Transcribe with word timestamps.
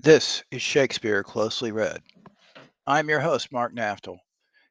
This 0.00 0.44
is 0.52 0.62
Shakespeare 0.62 1.24
Closely 1.24 1.72
Read. 1.72 2.00
I'm 2.86 3.08
your 3.08 3.18
host, 3.18 3.50
Mark 3.50 3.74
Naftel. 3.74 4.18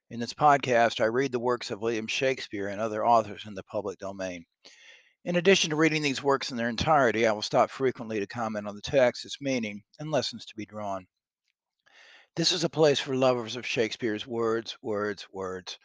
In 0.10 0.22
this 0.22 0.34
podcast, 0.34 1.02
I 1.02 1.08
read 1.08 1.34
the 1.34 1.40
works 1.40 1.70
of 1.70 1.82
William 1.82 2.08
Shakespeare 2.08 2.70
and 2.70 2.80
other 2.80 3.06
authors 3.06 3.44
in 3.46 3.54
the 3.54 3.64
public 3.64 4.00
domain. 4.00 4.46
In 5.26 5.36
addition 5.36 5.70
to 5.72 5.76
reading 5.76 6.02
these 6.02 6.24
works 6.24 6.50
in 6.50 6.56
their 6.56 6.70
entirety, 6.70 7.28
I 7.28 7.34
will 7.34 7.42
stop 7.42 7.70
frequently 7.70 8.22
to 8.22 8.26
comment 8.26 8.70
on 8.70 8.76
the 8.76 8.82
text, 8.82 9.26
its 9.26 9.42
meaning, 9.42 9.84
and 10.00 10.12
lessons 10.12 10.46
to 10.46 10.56
be 10.56 10.66
drawn. 10.66 11.06
This 12.38 12.54
is 12.54 12.64
a 12.64 12.70
place 12.70 13.02
for 13.02 13.14
lovers 13.14 13.58
of 13.58 13.68
Shakespeare's 13.68 14.26
words, 14.26 14.78
words, 14.82 15.28
words. 15.34 15.78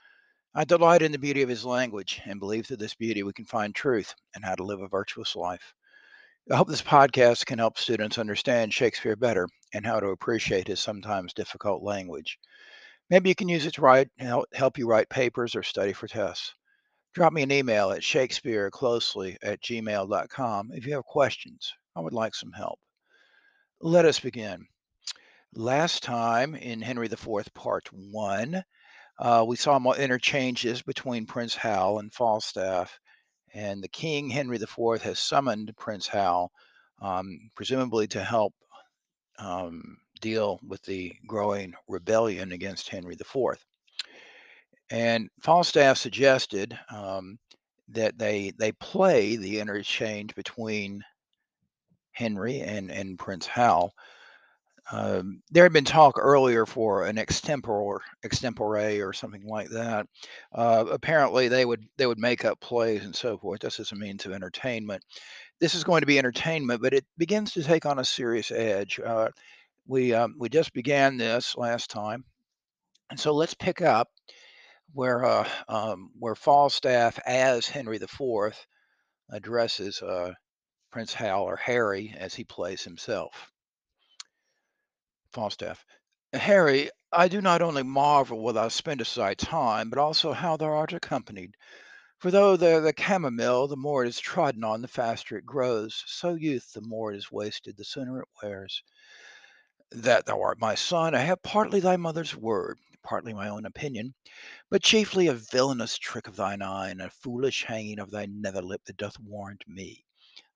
I 0.54 0.62
delight 0.62 1.02
in 1.02 1.10
the 1.10 1.18
beauty 1.18 1.42
of 1.42 1.48
his 1.48 1.64
language 1.64 2.22
and 2.26 2.38
believe 2.38 2.66
through 2.66 2.76
this 2.76 2.94
beauty 2.94 3.24
we 3.24 3.32
can 3.32 3.46
find 3.46 3.74
truth 3.74 4.14
and 4.36 4.44
how 4.44 4.54
to 4.54 4.62
live 4.62 4.82
a 4.82 4.86
virtuous 4.86 5.34
life. 5.34 5.74
I 6.50 6.56
hope 6.56 6.66
this 6.66 6.82
podcast 6.82 7.46
can 7.46 7.60
help 7.60 7.78
students 7.78 8.18
understand 8.18 8.74
Shakespeare 8.74 9.14
better 9.14 9.48
and 9.72 9.86
how 9.86 10.00
to 10.00 10.08
appreciate 10.08 10.66
his 10.66 10.80
sometimes 10.80 11.32
difficult 11.32 11.84
language. 11.84 12.36
Maybe 13.08 13.28
you 13.28 13.34
can 13.36 13.48
use 13.48 13.64
it 13.64 13.74
to 13.74 13.80
write, 13.80 14.10
help 14.52 14.76
you 14.76 14.88
write 14.88 15.08
papers 15.08 15.54
or 15.54 15.62
study 15.62 15.92
for 15.92 16.08
tests. 16.08 16.52
Drop 17.14 17.32
me 17.32 17.42
an 17.42 17.52
email 17.52 17.92
at 17.92 18.02
shakespeareclosely 18.02 19.36
at 19.40 19.62
gmail.com 19.62 20.72
if 20.72 20.84
you 20.84 20.94
have 20.94 21.04
questions. 21.04 21.72
I 21.94 22.00
would 22.00 22.12
like 22.12 22.34
some 22.34 22.52
help. 22.52 22.80
Let 23.80 24.04
us 24.04 24.18
begin. 24.18 24.66
Last 25.54 26.02
time 26.02 26.56
in 26.56 26.82
Henry 26.82 27.06
IV, 27.06 27.54
Part 27.54 27.88
1, 27.92 28.64
uh, 29.20 29.44
we 29.46 29.54
saw 29.54 29.78
more 29.78 29.96
interchanges 29.96 30.82
between 30.82 31.26
Prince 31.26 31.54
Hal 31.54 32.00
and 32.00 32.12
Falstaff 32.12 32.98
and 33.54 33.82
the 33.82 33.88
king, 33.88 34.30
Henry 34.30 34.56
IV, 34.56 35.02
has 35.02 35.18
summoned 35.18 35.74
Prince 35.76 36.06
Hal, 36.06 36.50
um, 37.00 37.50
presumably 37.54 38.06
to 38.08 38.22
help 38.22 38.54
um, 39.38 39.98
deal 40.20 40.58
with 40.66 40.82
the 40.82 41.12
growing 41.26 41.74
rebellion 41.88 42.52
against 42.52 42.88
Henry 42.88 43.14
IV. 43.14 43.58
And 44.90 45.28
Falstaff 45.40 45.98
suggested 45.98 46.78
um, 46.90 47.38
that 47.88 48.18
they 48.18 48.52
they 48.58 48.72
play 48.72 49.36
the 49.36 49.60
interchange 49.60 50.34
between 50.34 51.02
Henry 52.12 52.60
and, 52.60 52.90
and 52.90 53.18
Prince 53.18 53.46
Hal 53.46 53.92
um, 54.90 55.42
there 55.50 55.62
had 55.62 55.72
been 55.72 55.84
talk 55.84 56.18
earlier 56.18 56.66
for 56.66 57.06
an 57.06 57.16
extempore, 57.16 58.00
extempore 58.24 59.06
or 59.06 59.12
something 59.12 59.46
like 59.46 59.68
that. 59.70 60.06
Uh, 60.52 60.84
apparently, 60.90 61.48
they 61.48 61.64
would 61.64 61.84
they 61.96 62.06
would 62.06 62.18
make 62.18 62.44
up 62.44 62.60
plays 62.60 63.04
and 63.04 63.14
so 63.14 63.38
forth. 63.38 63.60
This 63.60 63.78
is 63.78 63.92
a 63.92 63.96
means 63.96 64.26
of 64.26 64.32
entertainment. 64.32 65.04
This 65.60 65.74
is 65.74 65.84
going 65.84 66.00
to 66.00 66.06
be 66.06 66.18
entertainment, 66.18 66.82
but 66.82 66.94
it 66.94 67.04
begins 67.16 67.52
to 67.52 67.62
take 67.62 67.86
on 67.86 68.00
a 68.00 68.04
serious 68.04 68.50
edge. 68.50 68.98
Uh, 68.98 69.28
we 69.86 70.12
um, 70.14 70.34
we 70.38 70.48
just 70.48 70.72
began 70.72 71.16
this 71.16 71.56
last 71.56 71.90
time, 71.90 72.24
and 73.10 73.20
so 73.20 73.32
let's 73.32 73.54
pick 73.54 73.82
up 73.82 74.08
where 74.92 75.24
uh, 75.24 75.48
um, 75.68 76.10
where 76.18 76.34
Falstaff 76.34 77.18
as 77.24 77.68
Henry 77.68 77.96
IV 77.96 78.66
addresses 79.30 80.02
uh, 80.02 80.32
Prince 80.90 81.14
Hal 81.14 81.42
or 81.42 81.56
Harry 81.56 82.14
as 82.18 82.34
he 82.34 82.44
plays 82.44 82.82
himself. 82.82 83.50
Falstaff. 85.32 85.84
Harry, 86.32 86.90
I 87.10 87.28
do 87.28 87.40
not 87.40 87.62
only 87.62 87.82
marvel 87.82 88.52
thou 88.52 88.68
spendest 88.68 89.14
thy 89.14 89.34
time, 89.34 89.90
but 89.90 89.98
also 89.98 90.32
how 90.32 90.56
thou 90.56 90.66
art 90.66 90.92
accompanied. 90.92 91.54
For 92.18 92.30
though 92.30 92.56
the, 92.56 92.80
the 92.80 92.92
camomile, 92.92 93.66
the 93.66 93.76
more 93.76 94.04
it 94.04 94.08
is 94.08 94.20
trodden 94.20 94.62
on, 94.62 94.80
the 94.80 94.88
faster 94.88 95.36
it 95.36 95.44
grows, 95.44 96.04
so 96.06 96.34
youth, 96.34 96.72
the 96.72 96.80
more 96.82 97.12
it 97.12 97.16
is 97.16 97.32
wasted, 97.32 97.76
the 97.76 97.84
sooner 97.84 98.20
it 98.20 98.28
wears. 98.42 98.82
That 99.90 100.26
thou 100.26 100.40
art 100.40 100.60
my 100.60 100.74
son, 100.74 101.14
I 101.14 101.20
have 101.20 101.42
partly 101.42 101.80
thy 101.80 101.96
mother's 101.96 102.36
word, 102.36 102.78
partly 103.02 103.34
my 103.34 103.48
own 103.48 103.66
opinion, 103.66 104.14
but 104.70 104.82
chiefly 104.82 105.26
a 105.26 105.34
villainous 105.34 105.98
trick 105.98 106.28
of 106.28 106.36
thine 106.36 106.62
eye, 106.62 106.90
and 106.90 107.02
a 107.02 107.10
foolish 107.10 107.64
hanging 107.64 107.98
of 107.98 108.10
thy 108.10 108.26
nether 108.26 108.62
lip 108.62 108.82
that 108.84 108.96
doth 108.96 109.18
warrant 109.18 109.64
me. 109.66 110.04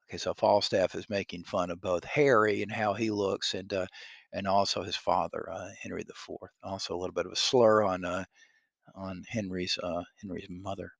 Okay, 0.08 0.18
so 0.18 0.32
Falstaff 0.34 0.94
is 0.94 1.10
making 1.10 1.42
fun 1.42 1.70
of 1.70 1.80
both 1.80 2.04
Harry 2.04 2.62
and 2.62 2.70
how 2.70 2.94
he 2.94 3.10
looks, 3.10 3.54
and 3.54 3.72
uh, 3.72 3.86
and 4.36 4.46
also 4.46 4.82
his 4.82 4.96
father, 4.96 5.48
uh, 5.50 5.70
Henry 5.80 6.02
IV. 6.02 6.36
Also 6.62 6.94
a 6.94 6.98
little 6.98 7.14
bit 7.14 7.24
of 7.24 7.32
a 7.32 7.36
slur 7.36 7.82
on 7.82 8.04
uh, 8.04 8.24
on 8.94 9.24
Henry's 9.26 9.78
uh, 9.82 10.02
Henry's 10.20 10.46
mother. 10.50 10.92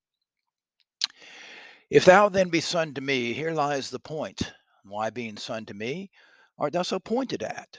If 1.91 2.07
thou 2.07 2.31
then 2.31 2.49
be 2.49 2.61
son 2.61 2.95
to 2.95 3.03
me, 3.03 3.35
here 3.35 3.53
lies 3.53 3.91
the 3.91 4.01
point. 4.01 4.53
Why 4.85 5.11
being 5.11 5.37
son 5.37 5.67
to 5.67 5.75
me 5.75 6.11
art 6.59 6.73
thou 6.73 6.83
so 6.83 6.99
pointed 6.99 7.43
at? 7.43 7.79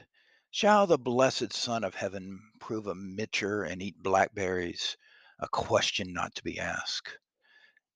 Shall 0.51 0.85
the 0.85 0.99
blessed 0.99 1.51
Son 1.53 1.83
of 1.83 1.95
Heaven 1.95 2.39
prove 2.59 2.85
a 2.85 2.95
mitcher 2.95 3.63
and 3.63 3.81
eat 3.81 4.01
blackberries? 4.01 4.95
A 5.39 5.47
question 5.49 6.13
not 6.13 6.35
to 6.35 6.43
be 6.43 6.59
asked. 6.59 7.17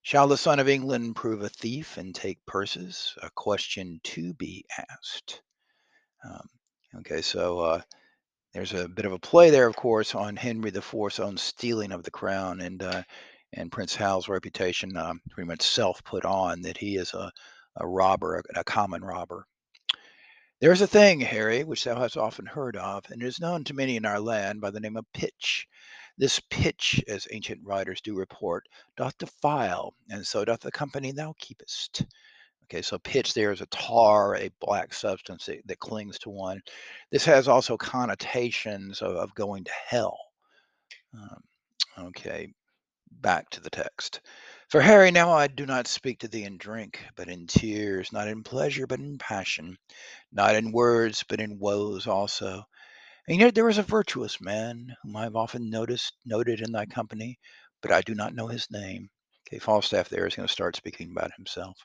Shall 0.01 0.27
the 0.27 0.37
Son 0.37 0.59
of 0.59 0.67
England 0.67 1.15
prove 1.15 1.43
a 1.43 1.49
thief 1.49 1.97
and 1.97 2.13
take 2.13 2.43
purses? 2.47 3.13
A 3.21 3.29
question 3.35 4.01
to 4.03 4.33
be 4.33 4.65
asked. 4.77 5.43
Um, 6.25 6.49
okay, 6.99 7.21
so 7.21 7.59
uh, 7.59 7.81
there's 8.53 8.73
a 8.73 8.87
bit 8.87 9.05
of 9.05 9.13
a 9.13 9.19
play 9.19 9.49
there, 9.49 9.67
of 9.67 9.75
course, 9.75 10.15
on 10.15 10.35
Henry 10.35 10.69
IV's 10.69 11.19
own 11.19 11.37
stealing 11.37 11.91
of 11.91 12.03
the 12.03 12.11
crown 12.11 12.61
and 12.61 12.83
uh, 12.83 13.03
and 13.53 13.71
Prince 13.71 13.95
Hal's 13.95 14.29
reputation, 14.29 14.95
um, 14.95 15.21
pretty 15.29 15.47
much 15.47 15.61
self 15.61 16.03
put 16.03 16.23
on 16.25 16.61
that 16.61 16.77
he 16.77 16.95
is 16.95 17.13
a, 17.13 17.31
a 17.77 17.87
robber, 17.87 18.37
a, 18.37 18.59
a 18.59 18.63
common 18.63 19.03
robber. 19.03 19.45
There's 20.61 20.81
a 20.81 20.87
thing, 20.87 21.19
Harry, 21.19 21.63
which 21.63 21.83
thou 21.83 21.99
hast 21.99 22.17
often 22.17 22.45
heard 22.45 22.77
of, 22.77 23.03
and 23.09 23.21
is 23.23 23.39
known 23.39 23.63
to 23.65 23.73
many 23.73 23.97
in 23.97 24.05
our 24.05 24.19
land 24.19 24.61
by 24.61 24.69
the 24.69 24.79
name 24.79 24.95
of 24.95 25.11
pitch. 25.11 25.67
This 26.17 26.39
pitch, 26.49 27.03
as 27.07 27.27
ancient 27.31 27.61
writers 27.63 27.99
do 27.99 28.15
report, 28.15 28.67
doth 28.95 29.17
defile, 29.17 29.95
and 30.09 30.25
so 30.25 30.45
doth 30.45 30.59
the 30.59 30.71
company 30.71 31.11
thou 31.11 31.33
keepest. 31.39 32.05
Okay, 32.71 32.81
so 32.81 32.97
pitch 32.99 33.33
there 33.33 33.51
is 33.51 33.59
a 33.59 33.65
tar, 33.65 34.37
a 34.37 34.49
black 34.61 34.93
substance 34.93 35.47
that, 35.47 35.67
that 35.67 35.79
clings 35.79 36.17
to 36.19 36.29
one. 36.29 36.61
This 37.11 37.25
has 37.25 37.49
also 37.49 37.75
connotations 37.75 39.01
of, 39.01 39.17
of 39.17 39.35
going 39.35 39.65
to 39.65 39.71
hell. 39.87 40.17
Um, 41.13 42.05
okay, 42.07 42.53
back 43.11 43.49
to 43.49 43.59
the 43.59 43.69
text. 43.69 44.21
For 44.69 44.79
Harry, 44.79 45.11
now 45.11 45.33
I 45.33 45.47
do 45.47 45.65
not 45.65 45.87
speak 45.87 46.19
to 46.19 46.29
thee 46.29 46.45
in 46.45 46.57
drink, 46.57 47.03
but 47.17 47.27
in 47.27 47.45
tears, 47.45 48.13
not 48.13 48.29
in 48.29 48.41
pleasure, 48.41 48.87
but 48.87 48.99
in 48.99 49.17
passion, 49.17 49.77
not 50.31 50.55
in 50.55 50.71
words, 50.71 51.25
but 51.27 51.41
in 51.41 51.59
woes 51.59 52.07
also. 52.07 52.63
And 53.27 53.37
yet 53.37 53.53
there 53.53 53.67
is 53.67 53.79
a 53.79 53.83
virtuous 53.83 54.39
man 54.39 54.95
whom 55.03 55.17
I 55.17 55.23
have 55.23 55.35
often 55.35 55.69
noticed 55.69 56.13
noted 56.25 56.61
in 56.61 56.71
thy 56.71 56.85
company, 56.85 57.37
but 57.81 57.91
I 57.91 57.99
do 57.99 58.15
not 58.15 58.33
know 58.33 58.47
his 58.47 58.71
name. 58.71 59.09
Okay, 59.51 59.59
Falstaff 59.59 60.07
there 60.07 60.25
is 60.25 60.35
going 60.35 60.47
to 60.47 60.51
start 60.51 60.77
speaking 60.77 61.11
about 61.11 61.33
himself. 61.35 61.77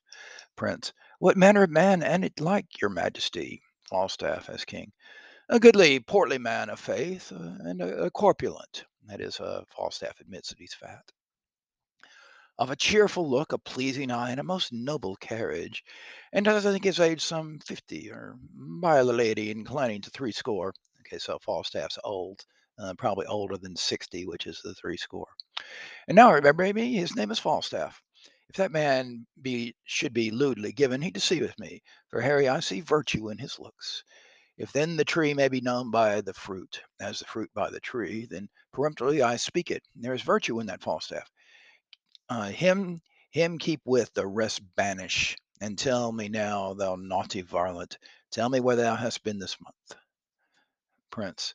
Prince, 0.55 0.93
what 1.19 1.37
manner 1.37 1.65
of 1.65 1.71
man 1.71 2.01
and 2.01 2.25
it 2.25 2.39
like 2.39 2.81
your 2.81 2.91
majesty? 2.91 3.61
Falstaff 3.91 4.49
as 4.49 4.65
king. 4.65 4.93
A 5.49 5.59
goodly, 5.59 5.99
portly 5.99 6.39
man 6.39 6.71
of 6.71 6.79
faith, 6.79 7.33
uh, 7.33 7.69
and 7.69 7.83
a, 7.83 8.05
a, 8.05 8.11
corpulent. 8.13 8.85
That 9.09 9.21
is, 9.21 9.41
uh, 9.41 9.65
Falstaff 9.77 10.21
admits 10.21 10.51
that 10.51 10.59
he's 10.61 10.75
fat. 10.75 11.03
Of 12.57 12.71
a 12.71 12.77
cheerful 12.77 13.29
look, 13.29 13.53
a 13.53 13.59
pleasing 13.59 14.13
eye, 14.13 14.31
and 14.31 14.39
a 14.39 14.45
most 14.45 14.73
noble 14.73 15.17
carriage, 15.17 15.83
and 16.33 16.45
does 16.45 16.67
I 16.67 16.71
think 16.71 16.85
his 16.85 17.01
age 17.01 17.23
some 17.23 17.59
fifty, 17.67 18.13
or 18.13 18.37
by 18.55 19.03
the 19.03 19.13
lady 19.13 19.51
inclining 19.51 20.03
to 20.03 20.11
threescore. 20.11 20.73
Okay, 21.01 21.19
so 21.19 21.39
Falstaff's 21.41 21.99
old, 22.05 22.45
uh, 22.79 22.95
probably 22.95 23.27
older 23.27 23.57
than 23.57 23.77
60, 23.77 24.27
which 24.27 24.47
is 24.47 24.61
the 24.63 24.75
three 24.75 24.97
score. 24.97 25.29
And 26.09 26.17
now 26.17 26.33
remember 26.33 26.73
me, 26.73 26.95
his 26.95 27.17
name 27.17 27.31
is 27.31 27.39
Falstaff. 27.39 28.03
If 28.49 28.57
that 28.57 28.71
man 28.71 29.27
be 29.43 29.75
should 29.85 30.13
be 30.13 30.31
lewdly 30.31 30.73
given, 30.73 31.03
he 31.03 31.11
deceiveth 31.11 31.59
me. 31.59 31.83
For 32.09 32.21
Harry, 32.21 32.49
I 32.49 32.61
see 32.61 32.81
virtue 32.81 33.29
in 33.31 33.39
his 33.39 33.59
looks. 33.59 34.05
If 34.57 34.73
then 34.73 34.97
the 34.97 35.05
tree 35.05 35.35
may 35.35 35.49
be 35.49 35.61
known 35.61 35.91
by 35.91 36.21
the 36.21 36.33
fruit, 36.33 36.81
as 37.01 37.19
the 37.19 37.25
fruit 37.27 37.51
by 37.55 37.71
the 37.71 37.81
tree, 37.81 38.27
then 38.27 38.49
peremptorily 38.73 39.21
I 39.21 39.37
speak 39.37 39.71
it. 39.71 39.83
There 39.95 40.15
is 40.15 40.23
virtue 40.23 40.61
in 40.61 40.67
that 40.67 40.83
Falstaff. 40.83 41.31
Uh, 42.29 42.49
him, 42.49 43.03
him 43.31 43.59
keep 43.59 43.81
with, 43.85 44.13
the 44.15 44.27
rest 44.27 44.63
banish. 44.77 45.37
And 45.61 45.79
tell 45.79 46.13
me 46.13 46.29
now, 46.29 46.75
thou 46.75 46.97
naughty 46.97 47.43
varlet, 47.43 47.99
tell 48.31 48.49
me 48.49 48.61
where 48.61 48.77
thou 48.77 48.95
hast 48.95 49.23
been 49.25 49.39
this 49.39 49.61
month. 49.61 50.01
Prince. 51.11 51.55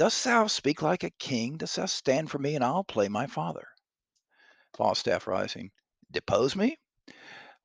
Dost 0.00 0.24
thou 0.24 0.46
speak 0.46 0.80
like 0.80 1.04
a 1.04 1.10
king? 1.10 1.58
Dost 1.58 1.76
thou 1.76 1.84
stand 1.84 2.30
for 2.30 2.38
me, 2.38 2.54
and 2.54 2.64
I'll 2.64 2.82
play 2.84 3.08
my 3.08 3.26
father? 3.26 3.68
Falstaff 4.74 5.26
rising. 5.26 5.70
Depose 6.10 6.56
me? 6.56 6.78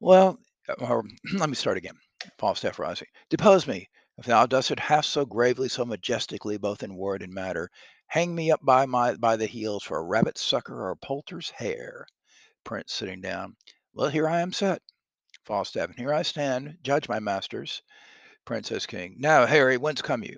Well, 0.02 0.38
uh, 0.68 0.74
or 0.86 1.06
let 1.36 1.48
me 1.48 1.56
start 1.56 1.78
again. 1.78 1.96
Falstaff 2.38 2.78
rising. 2.78 3.08
Depose 3.30 3.66
me, 3.66 3.88
if 4.18 4.26
thou 4.26 4.46
dost 4.48 4.70
it 4.70 4.82
half 4.82 5.06
so 5.06 5.26
gravely, 5.26 5.70
so 5.70 5.86
majestically, 5.86 6.58
both 6.58 6.84
in 6.84 6.98
word 6.98 7.22
and 7.24 7.34
matter. 7.34 7.70
Hang 8.08 8.36
me 8.36 8.52
up 8.52 8.60
by 8.62 8.86
my 8.86 9.16
by 9.16 9.38
the 9.38 9.46
heels 9.46 9.84
for 9.84 9.98
a 9.98 10.04
rabbit 10.04 10.38
sucker 10.38 10.76
or 10.76 10.92
a 10.92 10.98
poulter's 10.98 11.52
hare. 11.52 12.06
Prince 12.66 12.92
sitting 12.92 13.22
down. 13.22 13.56
Well, 13.94 14.10
here 14.10 14.28
I 14.28 14.42
am 14.42 14.52
set. 14.52 14.82
Falstaff, 15.46 15.88
and 15.88 15.98
here 15.98 16.14
I 16.14 16.24
stand. 16.24 16.80
Judge, 16.82 17.08
my 17.08 17.22
masters. 17.22 17.82
Prince 18.44 18.74
as 18.74 18.86
king. 18.86 19.16
Now, 19.20 19.46
Harry, 19.46 19.78
whence 19.78 20.02
come 20.02 20.22
you? 20.22 20.38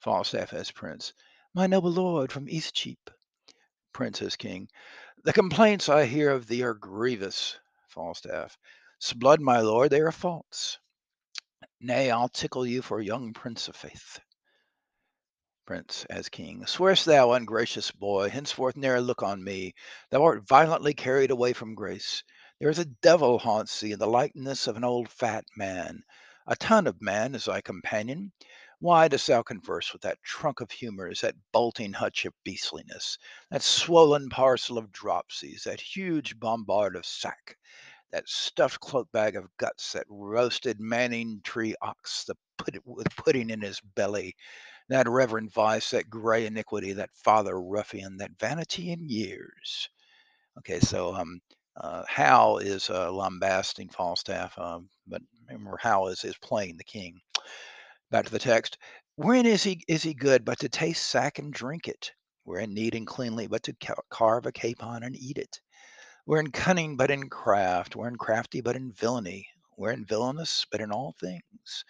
Falstaff 0.00 0.52
as 0.52 0.72
prince. 0.72 1.12
My 1.54 1.66
noble 1.66 1.90
lord, 1.90 2.30
from 2.30 2.46
Eastcheap. 2.46 3.10
Prince 3.94 4.20
as 4.20 4.36
king. 4.36 4.68
The 5.24 5.32
complaints 5.32 5.88
I 5.88 6.04
hear 6.04 6.30
of 6.30 6.46
thee 6.46 6.62
are 6.62 6.74
grievous. 6.74 7.58
Falstaff. 7.88 8.58
S'blood, 9.00 9.40
my 9.40 9.60
lord, 9.60 9.90
they 9.90 10.00
are 10.00 10.12
false. 10.12 10.78
Nay, 11.80 12.10
I'll 12.10 12.28
tickle 12.28 12.66
you 12.66 12.82
for 12.82 13.00
young 13.00 13.32
prince 13.32 13.66
of 13.66 13.76
faith. 13.76 14.20
Prince 15.66 16.04
as 16.10 16.28
king. 16.28 16.66
Swearest 16.66 17.06
thou, 17.06 17.32
ungracious 17.32 17.90
boy, 17.92 18.28
henceforth 18.28 18.76
ne'er 18.76 19.00
look 19.00 19.22
on 19.22 19.42
me? 19.42 19.74
Thou 20.10 20.22
art 20.24 20.46
violently 20.46 20.92
carried 20.92 21.30
away 21.30 21.54
from 21.54 21.74
grace. 21.74 22.22
There 22.60 22.68
is 22.70 22.78
a 22.78 22.84
devil 22.84 23.38
haunts 23.38 23.80
thee 23.80 23.92
in 23.92 23.98
the 23.98 24.06
likeness 24.06 24.66
of 24.66 24.76
an 24.76 24.84
old 24.84 25.08
fat 25.08 25.44
man. 25.56 26.02
A 26.46 26.56
ton 26.56 26.86
of 26.86 27.00
man 27.00 27.34
is 27.34 27.46
thy 27.46 27.62
companion. 27.62 28.32
Why 28.80 29.08
dost 29.08 29.26
thou 29.26 29.42
converse 29.42 29.92
with 29.92 30.02
that 30.02 30.22
trunk 30.22 30.60
of 30.60 30.70
humours, 30.70 31.20
that 31.20 31.36
bolting 31.52 31.92
hutch 31.92 32.24
of 32.24 32.34
beastliness, 32.44 33.18
that 33.50 33.62
swollen 33.62 34.28
parcel 34.28 34.78
of 34.78 34.92
dropsies, 34.92 35.64
that 35.64 35.80
huge 35.80 36.38
bombard 36.38 36.96
of 36.96 37.06
sack, 37.06 37.56
that 38.12 38.28
stuffed 38.28 38.80
cloak 38.80 39.10
bag 39.12 39.36
of 39.36 39.48
guts, 39.58 39.92
that 39.92 40.06
roasted 40.08 40.78
Manningtree 40.80 41.74
ox, 41.82 42.24
the 42.24 42.36
put 42.56 42.76
with 42.86 43.08
pudding 43.16 43.50
in 43.50 43.60
his 43.62 43.80
belly, 43.96 44.36
that 44.88 45.08
reverend 45.08 45.52
vice, 45.52 45.90
that 45.90 46.10
grey 46.10 46.46
iniquity, 46.46 46.92
that 46.94 47.10
father 47.14 47.60
ruffian, 47.60 48.16
that 48.18 48.38
vanity 48.40 48.90
in 48.92 49.08
years. 49.08 49.88
Okay, 50.58 50.80
so 50.80 51.14
um, 51.14 51.40
uh, 51.76 52.04
Hal 52.08 52.58
is 52.58 52.90
uh, 52.90 53.12
lambasting 53.12 53.88
Falstaff, 53.88 54.58
um, 54.58 54.88
but 55.06 55.22
remember 55.48 55.76
Hal 55.78 56.08
is 56.08 56.24
is 56.24 56.36
playing 56.38 56.76
the 56.76 56.84
king. 56.84 57.20
Back 58.10 58.24
to 58.26 58.32
the 58.32 58.38
text. 58.38 58.78
Wherein 59.16 59.46
is 59.46 59.62
he 59.62 59.84
is 59.88 60.02
he 60.02 60.14
good 60.14 60.44
but 60.44 60.58
to 60.60 60.68
taste 60.68 61.06
sack 61.08 61.38
and 61.38 61.52
drink 61.52 61.88
it? 61.88 62.12
Wherein 62.44 62.72
neat 62.72 62.94
and 62.94 63.06
cleanly 63.06 63.46
but 63.46 63.62
to 63.64 63.74
ca- 63.74 63.94
carve 64.10 64.46
a 64.46 64.52
capon 64.52 65.02
and 65.02 65.14
eat 65.16 65.36
it? 65.36 65.60
Wherein 66.24 66.50
cunning 66.50 66.96
but 66.96 67.10
in 67.10 67.28
craft? 67.28 67.96
Wherein 67.96 68.16
crafty 68.16 68.60
but 68.60 68.76
in 68.76 68.92
villainy? 68.92 69.46
Wherein 69.76 70.06
villainous 70.06 70.64
but 70.70 70.80
in 70.80 70.90
all 70.90 71.14
things? 71.20 71.84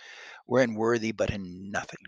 Wherein 0.47 0.75
worthy 0.75 1.13
but 1.13 1.31
in 1.31 1.71
nothing? 1.71 2.01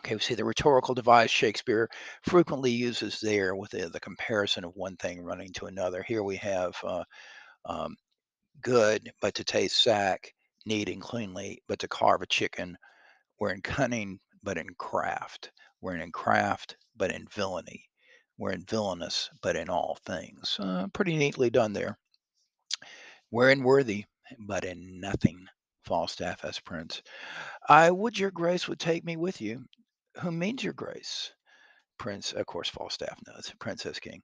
Okay, 0.00 0.14
we 0.14 0.20
see 0.20 0.34
the 0.34 0.44
rhetorical 0.44 0.94
device 0.94 1.30
Shakespeare 1.30 1.88
frequently 2.22 2.70
uses 2.70 3.20
there 3.20 3.54
with 3.54 3.70
the, 3.70 3.88
the 3.88 4.00
comparison 4.00 4.64
of 4.64 4.74
one 4.74 4.96
thing 4.96 5.20
running 5.20 5.52
to 5.54 5.66
another. 5.66 6.02
Here 6.02 6.22
we 6.22 6.36
have 6.36 6.74
uh, 6.82 7.04
um, 7.66 7.96
good, 8.62 9.12
but 9.20 9.34
to 9.34 9.44
taste 9.44 9.82
sack, 9.82 10.32
neat 10.66 10.88
and 10.88 11.02
cleanly, 11.02 11.62
but 11.68 11.78
to 11.80 11.88
carve 11.88 12.22
a 12.22 12.26
chicken. 12.26 12.76
We're 13.42 13.54
in 13.54 13.60
cunning, 13.60 14.20
but 14.44 14.56
in 14.56 14.68
craft. 14.78 15.50
We're 15.80 15.96
in 15.96 16.12
craft, 16.12 16.76
but 16.94 17.10
in 17.10 17.26
villainy. 17.26 17.86
We're 18.38 18.52
in 18.52 18.64
villainous, 18.64 19.30
but 19.42 19.56
in 19.56 19.68
all 19.68 19.98
things. 20.06 20.56
Uh, 20.60 20.86
pretty 20.92 21.16
neatly 21.16 21.50
done 21.50 21.72
there. 21.72 21.98
We're 23.32 23.50
in 23.50 23.64
worthy, 23.64 24.04
but 24.46 24.64
in 24.64 25.00
nothing. 25.00 25.44
Falstaff 25.84 26.44
as 26.44 26.60
prince. 26.60 27.02
I 27.68 27.90
would 27.90 28.16
your 28.16 28.30
grace 28.30 28.68
would 28.68 28.78
take 28.78 29.04
me 29.04 29.16
with 29.16 29.40
you. 29.40 29.64
Who 30.18 30.30
means 30.30 30.62
your 30.62 30.74
grace? 30.74 31.32
Prince, 31.98 32.32
of 32.34 32.46
course, 32.46 32.68
Falstaff 32.68 33.18
knows. 33.26 33.52
Princess 33.58 33.98
King. 33.98 34.22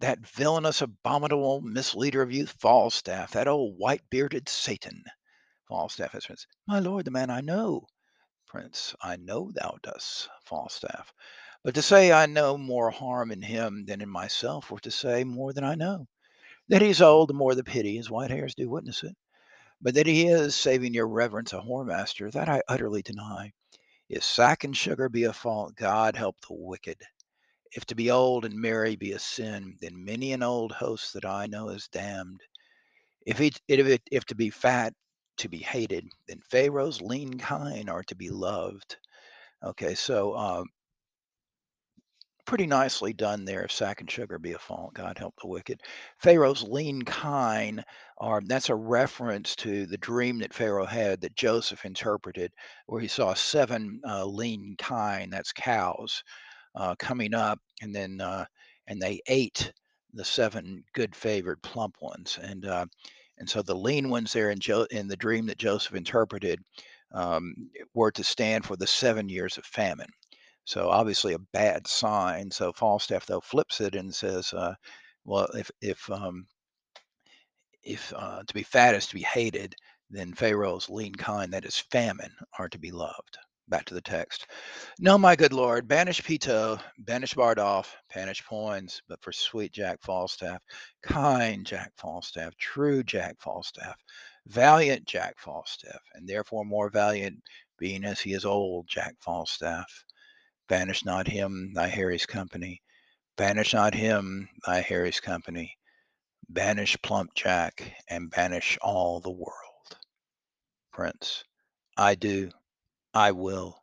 That 0.00 0.26
villainous, 0.26 0.82
abominable 0.82 1.60
misleader 1.60 2.22
of 2.22 2.32
youth, 2.32 2.50
Falstaff, 2.58 3.30
that 3.34 3.46
old 3.46 3.76
white 3.78 4.02
bearded 4.10 4.48
Satan. 4.48 5.04
Falstaff 5.68 6.16
as 6.16 6.26
prince. 6.26 6.44
My 6.66 6.80
lord, 6.80 7.04
the 7.04 7.12
man 7.12 7.30
I 7.30 7.40
know. 7.40 7.86
Prince. 8.48 8.94
I 9.02 9.16
know 9.16 9.50
thou 9.54 9.78
dost, 9.82 10.28
Falstaff. 10.44 11.12
But 11.62 11.74
to 11.74 11.82
say 11.82 12.12
I 12.12 12.26
know 12.26 12.56
more 12.58 12.90
harm 12.90 13.30
in 13.30 13.42
him 13.42 13.84
than 13.86 14.00
in 14.00 14.08
myself 14.08 14.70
were 14.70 14.80
to 14.80 14.90
say 14.90 15.24
more 15.24 15.52
than 15.52 15.64
I 15.64 15.74
know. 15.74 16.08
That 16.68 16.82
he's 16.82 17.02
old, 17.02 17.28
the 17.28 17.34
more 17.34 17.54
the 17.54 17.64
pity, 17.64 17.96
his 17.96 18.10
white 18.10 18.30
hairs 18.30 18.54
do 18.54 18.68
witness 18.70 19.02
it. 19.02 19.16
But 19.80 19.94
that 19.94 20.06
he 20.06 20.28
is, 20.28 20.56
saving 20.56 20.94
your 20.94 21.08
reverence, 21.08 21.52
a 21.52 21.60
whoremaster, 21.60 22.32
that 22.32 22.48
I 22.48 22.62
utterly 22.68 23.02
deny. 23.02 23.52
If 24.08 24.24
sack 24.24 24.64
and 24.64 24.76
sugar 24.76 25.08
be 25.08 25.24
a 25.24 25.32
fault, 25.32 25.74
God 25.76 26.16
help 26.16 26.40
the 26.40 26.54
wicked. 26.54 27.00
If 27.72 27.84
to 27.86 27.94
be 27.94 28.10
old 28.10 28.44
and 28.44 28.54
merry 28.54 28.96
be 28.96 29.12
a 29.12 29.18
sin, 29.18 29.76
then 29.80 30.04
many 30.04 30.32
an 30.32 30.42
old 30.42 30.72
host 30.72 31.12
that 31.14 31.26
I 31.26 31.46
know 31.46 31.68
is 31.68 31.88
damned. 31.88 32.40
If 33.26 33.40
it, 33.40 33.60
if, 33.68 33.86
it, 33.86 34.02
if 34.10 34.24
to 34.26 34.34
be 34.34 34.50
fat 34.50 34.94
to 35.38 35.48
be 35.48 35.58
hated, 35.58 36.08
then 36.26 36.40
Pharaoh's 36.50 37.00
lean 37.00 37.38
kine 37.38 37.88
are 37.88 38.02
to 38.04 38.14
be 38.14 38.30
loved. 38.30 38.96
Okay, 39.64 39.94
so 39.94 40.32
uh, 40.32 40.64
pretty 42.48 42.66
nicely 42.66 43.12
done 43.12 43.44
there. 43.44 43.64
If 43.64 43.72
sack 43.72 44.00
and 44.00 44.10
sugar 44.10 44.38
be 44.38 44.52
a 44.52 44.58
fault, 44.58 44.94
God 44.94 45.18
help 45.18 45.34
the 45.40 45.48
wicked. 45.48 45.82
Pharaoh's 46.18 46.62
lean 46.62 47.02
kine 47.02 47.84
are 48.16 48.40
that's 48.46 48.70
a 48.70 48.74
reference 48.74 49.54
to 49.56 49.84
the 49.84 49.98
dream 49.98 50.38
that 50.38 50.54
Pharaoh 50.54 50.86
had 50.86 51.20
that 51.20 51.36
Joseph 51.36 51.84
interpreted, 51.84 52.50
where 52.86 53.02
he 53.02 53.08
saw 53.08 53.34
seven 53.34 54.00
uh, 54.08 54.24
lean 54.24 54.76
kine, 54.78 55.28
that's 55.28 55.52
cows, 55.52 56.22
uh, 56.74 56.94
coming 56.98 57.34
up, 57.34 57.58
and 57.82 57.94
then 57.94 58.20
uh, 58.20 58.46
and 58.86 59.00
they 59.00 59.20
ate 59.26 59.72
the 60.14 60.24
seven 60.24 60.82
good 60.94 61.14
favored 61.14 61.62
plump 61.62 61.96
ones, 62.00 62.38
and 62.40 62.64
uh, 62.64 62.86
and 63.38 63.48
so 63.48 63.62
the 63.62 63.74
lean 63.74 64.10
ones 64.10 64.32
there 64.32 64.50
in 64.50 64.58
jo- 64.58 64.86
in 64.90 65.08
the 65.08 65.16
dream 65.16 65.46
that 65.46 65.58
Joseph 65.58 65.94
interpreted 65.94 66.60
um, 67.12 67.54
were 67.94 68.10
to 68.12 68.24
stand 68.24 68.64
for 68.64 68.76
the 68.76 68.86
seven 68.86 69.28
years 69.28 69.58
of 69.58 69.64
famine. 69.64 70.10
So 70.64 70.90
obviously 70.90 71.34
a 71.34 71.38
bad 71.52 71.86
sign. 71.86 72.50
So 72.50 72.72
Falstaff 72.72 73.26
though 73.26 73.40
flips 73.40 73.80
it 73.80 73.94
and 73.94 74.14
says, 74.14 74.52
uh, 74.52 74.74
well, 75.24 75.48
if 75.54 75.70
if 75.80 76.10
um, 76.10 76.46
if 77.82 78.12
uh, 78.16 78.42
to 78.46 78.54
be 78.54 78.62
fat 78.62 78.94
is 78.94 79.06
to 79.06 79.14
be 79.14 79.22
hated, 79.22 79.74
then 80.10 80.34
Pharaoh's 80.34 80.88
lean 80.90 81.14
kine, 81.14 81.50
that 81.50 81.64
is 81.64 81.78
famine, 81.78 82.32
are 82.58 82.68
to 82.68 82.78
be 82.78 82.90
loved. 82.90 83.38
Back 83.68 83.84
to 83.86 83.94
the 83.94 84.00
text. 84.00 84.46
No, 84.98 85.18
my 85.18 85.36
good 85.36 85.52
lord, 85.52 85.86
banish 85.86 86.24
Peto, 86.24 86.78
banish 87.00 87.34
Bardolph, 87.34 87.94
banish 88.14 88.42
Poins, 88.44 89.02
but 89.08 89.22
for 89.22 89.30
sweet 89.30 89.72
Jack 89.72 89.98
Falstaff, 90.02 90.62
kind 91.02 91.66
Jack 91.66 91.92
Falstaff, 91.98 92.56
true 92.56 93.02
Jack 93.02 93.36
Falstaff, 93.40 93.96
valiant 94.46 95.04
Jack 95.04 95.38
Falstaff, 95.38 96.00
and 96.14 96.26
therefore 96.26 96.64
more 96.64 96.88
valiant, 96.88 97.42
being 97.78 98.04
as 98.04 98.20
he 98.20 98.32
is 98.32 98.46
old, 98.46 98.88
Jack 98.88 99.14
Falstaff. 99.20 100.04
Banish 100.68 101.04
not 101.04 101.28
him, 101.28 101.72
thy 101.74 101.88
Harry's 101.88 102.26
company. 102.26 102.82
Banish 103.36 103.74
not 103.74 103.94
him, 103.94 104.48
thy 104.66 104.80
Harry's 104.80 105.20
company. 105.20 105.76
Banish 106.48 106.96
plump 107.02 107.34
Jack, 107.34 107.92
and 108.08 108.30
banish 108.30 108.78
all 108.80 109.20
the 109.20 109.30
world. 109.30 109.98
Prince. 110.92 111.44
I 111.96 112.14
do. 112.14 112.50
I 113.18 113.32
will. 113.32 113.82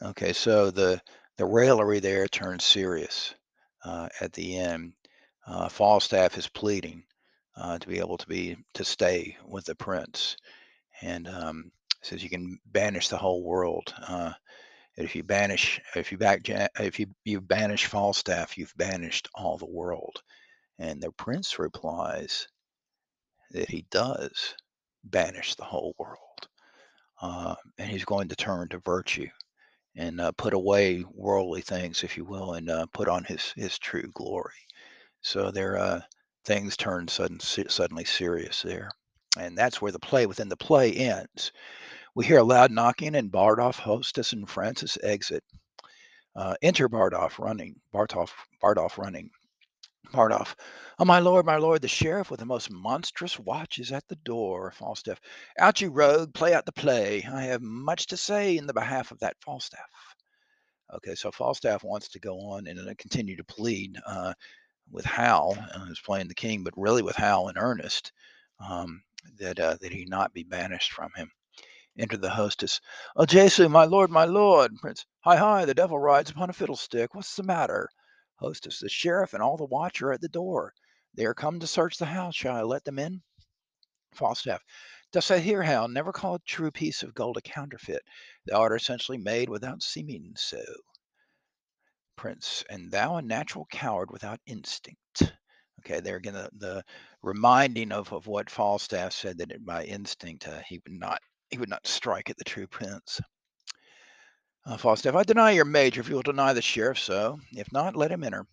Okay, 0.00 0.32
so 0.32 0.70
the 0.70 1.02
the 1.36 1.44
raillery 1.44 2.00
there 2.00 2.26
turns 2.26 2.64
serious 2.64 3.34
uh, 3.84 4.08
at 4.18 4.32
the 4.32 4.58
end. 4.58 4.94
Uh, 5.46 5.68
Falstaff 5.68 6.38
is 6.38 6.48
pleading 6.48 7.04
uh, 7.54 7.78
to 7.78 7.86
be 7.86 7.98
able 7.98 8.16
to 8.16 8.26
be 8.26 8.56
to 8.74 8.84
stay 8.84 9.36
with 9.46 9.66
the 9.66 9.74
prince, 9.74 10.38
and 11.02 11.28
um, 11.28 11.70
says 12.00 12.22
you 12.22 12.30
can 12.30 12.58
banish 12.64 13.08
the 13.08 13.18
whole 13.18 13.44
world. 13.44 13.92
Uh, 14.08 14.32
if 14.96 15.14
you 15.14 15.22
banish, 15.22 15.78
if 15.94 16.12
you 16.12 16.16
back, 16.16 16.48
if 16.80 16.98
you 16.98 17.08
you 17.24 17.42
banish 17.42 17.84
Falstaff, 17.84 18.56
you've 18.56 18.74
banished 18.74 19.28
all 19.34 19.58
the 19.58 19.66
world. 19.66 20.22
And 20.78 21.02
the 21.02 21.12
prince 21.12 21.58
replies 21.58 22.48
that 23.50 23.68
he 23.68 23.84
does 23.90 24.54
banish 25.04 25.56
the 25.56 25.64
whole 25.64 25.94
world, 25.98 26.48
uh, 27.22 27.54
and 27.78 27.90
he's 27.90 28.04
going 28.04 28.28
to 28.28 28.36
turn 28.36 28.68
to 28.68 28.78
virtue 28.80 29.28
and 29.96 30.20
uh, 30.20 30.32
put 30.32 30.54
away 30.54 31.04
worldly 31.14 31.60
things, 31.62 32.02
if 32.02 32.16
you 32.16 32.24
will, 32.24 32.54
and 32.54 32.70
uh, 32.70 32.86
put 32.92 33.08
on 33.08 33.24
his 33.24 33.52
his 33.56 33.78
true 33.78 34.10
glory. 34.14 34.54
So 35.22 35.50
there, 35.50 35.78
uh, 35.78 36.00
things 36.44 36.76
turn 36.76 37.08
sudden, 37.08 37.40
suddenly 37.40 38.04
serious 38.04 38.62
there, 38.62 38.90
and 39.38 39.56
that's 39.56 39.80
where 39.80 39.92
the 39.92 39.98
play 39.98 40.26
within 40.26 40.48
the 40.48 40.56
play 40.56 40.92
ends. 40.92 41.52
We 42.14 42.26
hear 42.26 42.38
a 42.38 42.44
loud 42.44 42.70
knocking, 42.70 43.14
and 43.14 43.30
Bardolph, 43.32 43.78
hostess, 43.78 44.32
and 44.32 44.48
Francis 44.48 44.98
exit. 45.02 45.44
Uh, 46.36 46.54
enter 46.62 46.88
Bardolph 46.88 47.38
running. 47.38 47.76
Bardolph, 47.92 48.32
Bardolph 48.60 48.98
running. 48.98 49.30
Bardolph. 50.10 50.56
Oh, 50.98 51.04
my 51.04 51.20
lord, 51.20 51.46
my 51.46 51.56
lord, 51.56 51.82
the 51.82 51.88
sheriff 51.88 52.30
with 52.30 52.40
the 52.40 52.46
most 52.46 52.70
monstrous 52.70 53.38
watch 53.38 53.78
is 53.78 53.92
at 53.92 54.06
the 54.08 54.16
door. 54.16 54.70
Falstaff. 54.72 55.20
Out, 55.58 55.80
you 55.80 55.90
rogue, 55.90 56.34
play 56.34 56.54
out 56.54 56.66
the 56.66 56.72
play. 56.72 57.26
I 57.32 57.42
have 57.44 57.62
much 57.62 58.06
to 58.08 58.16
say 58.16 58.56
in 58.56 58.66
the 58.66 58.74
behalf 58.74 59.10
of 59.10 59.18
that 59.20 59.36
Falstaff. 59.40 59.80
Okay, 60.94 61.14
so 61.14 61.30
Falstaff 61.30 61.84
wants 61.84 62.08
to 62.10 62.20
go 62.20 62.38
on 62.38 62.66
and 62.66 62.78
uh, 62.78 62.94
continue 62.98 63.36
to 63.36 63.44
plead 63.44 63.98
uh, 64.06 64.34
with 64.90 65.04
Hal, 65.04 65.56
uh, 65.74 65.78
who's 65.80 66.00
playing 66.00 66.28
the 66.28 66.34
king, 66.34 66.62
but 66.62 66.74
really 66.76 67.02
with 67.02 67.16
Hal 67.16 67.48
in 67.48 67.56
earnest, 67.56 68.12
um, 68.60 69.02
that 69.38 69.58
uh, 69.58 69.76
that 69.80 69.92
he 69.92 70.04
not 70.04 70.34
be 70.34 70.42
banished 70.42 70.92
from 70.92 71.10
him. 71.16 71.30
Enter 71.98 72.16
the 72.16 72.28
hostess. 72.28 72.80
Oh, 73.16 73.24
Jesu, 73.24 73.68
my 73.68 73.84
lord, 73.84 74.10
my 74.10 74.24
lord. 74.24 74.76
Prince. 74.76 75.06
Hi, 75.20 75.36
hi, 75.36 75.64
the 75.64 75.74
devil 75.74 75.98
rides 75.98 76.30
upon 76.30 76.50
a 76.50 76.52
fiddlestick. 76.52 77.14
What's 77.14 77.36
the 77.36 77.42
matter? 77.42 77.88
Hostess. 78.42 78.80
The 78.80 78.88
sheriff 78.88 79.34
and 79.34 79.42
all 79.42 79.56
the 79.56 79.64
watch 79.64 80.02
are 80.02 80.12
at 80.12 80.20
the 80.20 80.28
door. 80.28 80.74
They 81.14 81.24
are 81.24 81.34
come 81.34 81.60
to 81.60 81.66
search 81.66 81.96
the 81.96 82.06
house. 82.06 82.34
Shall 82.34 82.56
I 82.56 82.62
let 82.62 82.84
them 82.84 82.98
in? 82.98 83.22
Falstaff. 84.14 84.62
Dost 85.12 85.28
thou 85.28 85.38
hear, 85.38 85.62
Hal? 85.62 85.88
Never 85.88 86.12
call 86.12 86.34
a 86.34 86.40
true 86.40 86.70
piece 86.70 87.02
of 87.02 87.14
gold 87.14 87.36
a 87.36 87.42
counterfeit. 87.42 88.02
Thou 88.46 88.60
art 88.60 88.80
essentially 88.80 89.18
made 89.18 89.48
without 89.48 89.82
seeming 89.82 90.32
so. 90.36 90.62
Prince. 92.16 92.64
And 92.68 92.90
thou 92.90 93.16
a 93.16 93.22
natural 93.22 93.66
coward 93.70 94.10
without 94.10 94.40
instinct. 94.46 95.32
Okay, 95.80 96.00
there 96.00 96.16
again, 96.16 96.34
the, 96.34 96.50
the 96.56 96.84
reminding 97.22 97.92
of, 97.92 98.12
of 98.12 98.26
what 98.26 98.50
Falstaff 98.50 99.12
said 99.12 99.38
that 99.38 99.50
it, 99.50 99.64
by 99.64 99.84
instinct 99.84 100.48
uh, 100.48 100.60
he 100.66 100.80
would 100.84 100.98
not 100.98 101.20
he 101.50 101.58
would 101.58 101.68
not 101.68 101.86
strike 101.86 102.30
at 102.30 102.36
the 102.38 102.44
true 102.44 102.66
prince. 102.66 103.20
Uh, 104.64 104.76
Falstaff, 104.76 105.16
I 105.16 105.24
deny 105.24 105.50
your 105.50 105.64
major 105.64 106.00
if 106.00 106.08
you 106.08 106.14
will 106.14 106.22
deny 106.22 106.52
the 106.52 106.62
sheriff 106.62 106.98
so. 106.98 107.40
If 107.52 107.72
not, 107.72 107.96
let 107.96 108.12
him 108.12 108.22
enter. 108.22 108.46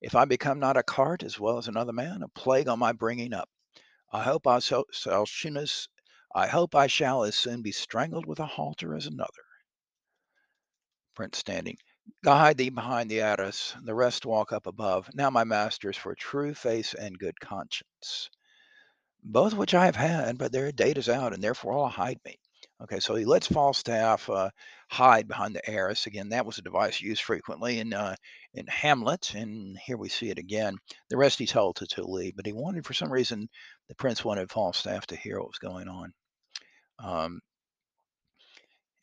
If 0.00 0.14
I 0.14 0.24
become 0.24 0.60
not 0.60 0.76
a 0.76 0.82
cart 0.82 1.22
as 1.22 1.40
well 1.40 1.58
as 1.58 1.66
another 1.66 1.92
man, 1.92 2.22
a 2.22 2.28
plague 2.28 2.68
on 2.68 2.78
my 2.78 2.92
bringing 2.92 3.32
up. 3.32 3.48
I 4.12 4.22
hope 4.22 4.46
I 4.46 4.60
shall, 4.60 4.84
soon 4.92 5.56
as 5.56 5.88
I 6.34 6.46
hope 6.46 6.74
I 6.74 6.86
shall 6.86 7.24
as 7.24 7.34
soon 7.34 7.62
be 7.62 7.72
strangled 7.72 8.26
with 8.26 8.38
a 8.38 8.46
halter 8.46 8.94
as 8.94 9.06
another. 9.06 9.44
Prince 11.14 11.38
standing. 11.38 11.78
Guide 12.22 12.56
thee 12.56 12.70
behind 12.70 13.10
the 13.10 13.20
arras, 13.20 13.74
the 13.82 13.94
rest 13.94 14.24
walk 14.24 14.52
up 14.52 14.66
above. 14.66 15.10
Now, 15.14 15.30
my 15.30 15.44
masters, 15.44 15.96
for 15.96 16.14
true 16.14 16.54
face 16.54 16.94
and 16.94 17.18
good 17.18 17.40
conscience 17.40 18.30
both 19.22 19.54
which 19.54 19.74
I 19.74 19.86
have 19.86 19.96
had, 19.96 20.38
but 20.38 20.52
their 20.52 20.72
date 20.72 20.98
is 20.98 21.08
out, 21.08 21.32
and 21.32 21.42
therefore 21.42 21.74
I'll 21.74 21.88
hide 21.88 22.20
me. 22.24 22.38
Okay, 22.82 23.00
so 23.00 23.14
he 23.14 23.24
lets 23.24 23.46
Falstaff 23.46 24.30
uh, 24.30 24.50
hide 24.88 25.28
behind 25.28 25.54
the 25.54 25.70
arras. 25.70 26.06
Again, 26.06 26.30
that 26.30 26.46
was 26.46 26.58
a 26.58 26.62
device 26.62 27.00
used 27.00 27.22
frequently 27.22 27.78
in 27.78 27.92
uh, 27.92 28.16
in 28.54 28.66
Hamlet, 28.66 29.34
and 29.34 29.78
here 29.78 29.96
we 29.96 30.08
see 30.08 30.30
it 30.30 30.38
again. 30.38 30.76
The 31.10 31.16
rest 31.16 31.38
he 31.38 31.46
told 31.46 31.76
to, 31.76 32.04
leave, 32.04 32.36
but 32.36 32.46
he 32.46 32.52
wanted, 32.52 32.86
for 32.86 32.94
some 32.94 33.12
reason, 33.12 33.48
the 33.88 33.94
prince 33.94 34.24
wanted 34.24 34.50
Falstaff 34.50 35.06
to 35.08 35.16
hear 35.16 35.38
what 35.38 35.48
was 35.48 35.58
going 35.58 35.88
on. 35.88 36.12
Um, 36.98 37.40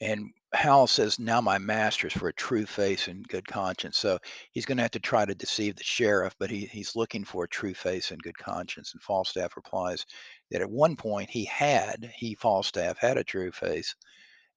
and 0.01 0.31
Hal 0.53 0.87
says, 0.87 1.19
Now 1.19 1.41
my 1.41 1.57
master's 1.57 2.13
for 2.13 2.27
a 2.27 2.33
true 2.33 2.65
face 2.65 3.07
and 3.07 3.27
good 3.27 3.47
conscience. 3.47 3.97
So 3.97 4.19
he's 4.51 4.65
going 4.65 4.77
to 4.77 4.83
have 4.83 4.91
to 4.91 4.99
try 4.99 5.25
to 5.25 5.35
deceive 5.35 5.75
the 5.75 5.83
sheriff, 5.83 6.35
but 6.39 6.49
he, 6.49 6.65
he's 6.65 6.95
looking 6.95 7.23
for 7.23 7.43
a 7.43 7.49
true 7.49 7.73
face 7.73 8.11
and 8.11 8.21
good 8.21 8.37
conscience. 8.37 8.93
And 8.93 9.01
Falstaff 9.01 9.55
replies 9.55 10.05
that 10.51 10.61
at 10.61 10.69
one 10.69 10.95
point 10.95 11.29
he 11.29 11.45
had, 11.45 12.11
he, 12.15 12.35
Falstaff, 12.35 12.97
had 12.97 13.17
a 13.17 13.23
true 13.23 13.51
face 13.51 13.95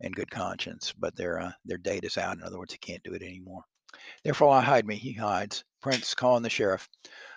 and 0.00 0.14
good 0.14 0.30
conscience, 0.30 0.92
but 0.98 1.16
their, 1.16 1.40
uh, 1.40 1.52
their 1.64 1.78
date 1.78 2.04
is 2.04 2.18
out. 2.18 2.36
In 2.36 2.42
other 2.42 2.58
words, 2.58 2.72
he 2.72 2.78
can't 2.78 3.02
do 3.02 3.14
it 3.14 3.22
anymore. 3.22 3.64
Therefore, 4.24 4.54
I 4.54 4.60
hide 4.60 4.86
me. 4.86 4.96
He 4.96 5.12
hides. 5.12 5.64
Prince 5.80 6.14
calling 6.14 6.42
the 6.42 6.50
sheriff. 6.50 6.88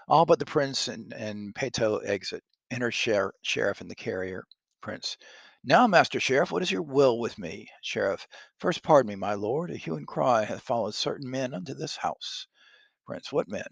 All 0.07 0.25
but 0.25 0.39
the 0.39 0.45
prince 0.45 0.87
and, 0.87 1.13
and 1.13 1.55
Peto 1.55 1.97
exit. 1.97 2.43
Enter 2.69 2.91
sher- 2.91 3.33
sheriff 3.41 3.81
and 3.81 3.89
the 3.89 3.95
carrier. 3.95 4.43
Prince. 4.81 5.17
Now, 5.63 5.85
Master 5.87 6.19
Sheriff, 6.19 6.51
what 6.51 6.63
is 6.63 6.71
your 6.71 6.81
will 6.81 7.19
with 7.19 7.37
me? 7.37 7.69
Sheriff. 7.83 8.27
First 8.59 8.81
pardon 8.83 9.09
me, 9.09 9.15
my 9.15 9.35
lord. 9.35 9.69
A 9.69 9.77
hue 9.77 9.95
and 9.95 10.07
cry 10.07 10.43
hath 10.43 10.61
followed 10.63 10.95
certain 10.95 11.29
men 11.29 11.53
unto 11.53 11.73
this 11.73 11.95
house. 11.95 12.47
Prince. 13.05 13.31
What 13.31 13.47
men? 13.47 13.67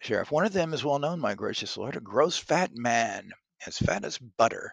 Sheriff. 0.00 0.30
One 0.30 0.44
of 0.44 0.52
them 0.52 0.74
is 0.74 0.84
well 0.84 0.98
known, 0.98 1.20
my 1.20 1.34
gracious 1.34 1.76
lord, 1.76 1.96
a 1.96 2.00
gross 2.00 2.36
fat 2.36 2.70
man, 2.74 3.30
as 3.66 3.78
fat 3.78 4.04
as 4.04 4.18
butter. 4.18 4.72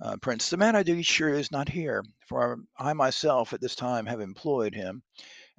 Uh, 0.00 0.16
Prince. 0.16 0.48
The 0.48 0.56
man 0.56 0.76
I 0.76 0.84
do 0.84 1.02
sure 1.02 1.34
is 1.34 1.50
not 1.50 1.68
here, 1.68 2.04
for 2.28 2.58
I 2.78 2.92
myself 2.92 3.52
at 3.52 3.60
this 3.60 3.74
time 3.74 4.06
have 4.06 4.20
employed 4.20 4.74
him. 4.74 5.02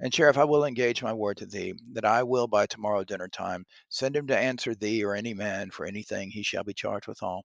And 0.00 0.14
Sheriff, 0.14 0.38
I 0.38 0.44
will 0.44 0.64
engage 0.64 1.02
my 1.02 1.12
word 1.12 1.36
to 1.38 1.46
thee, 1.46 1.74
that 1.92 2.06
I 2.06 2.22
will 2.22 2.46
by 2.46 2.64
tomorrow 2.66 3.04
dinner 3.04 3.28
time 3.28 3.66
send 3.90 4.16
him 4.16 4.26
to 4.28 4.38
answer 4.38 4.74
thee 4.74 5.04
or 5.04 5.14
any 5.14 5.34
man 5.34 5.70
for 5.70 5.84
anything 5.84 6.30
he 6.30 6.42
shall 6.42 6.64
be 6.64 6.72
charged 6.72 7.06
withal. 7.06 7.44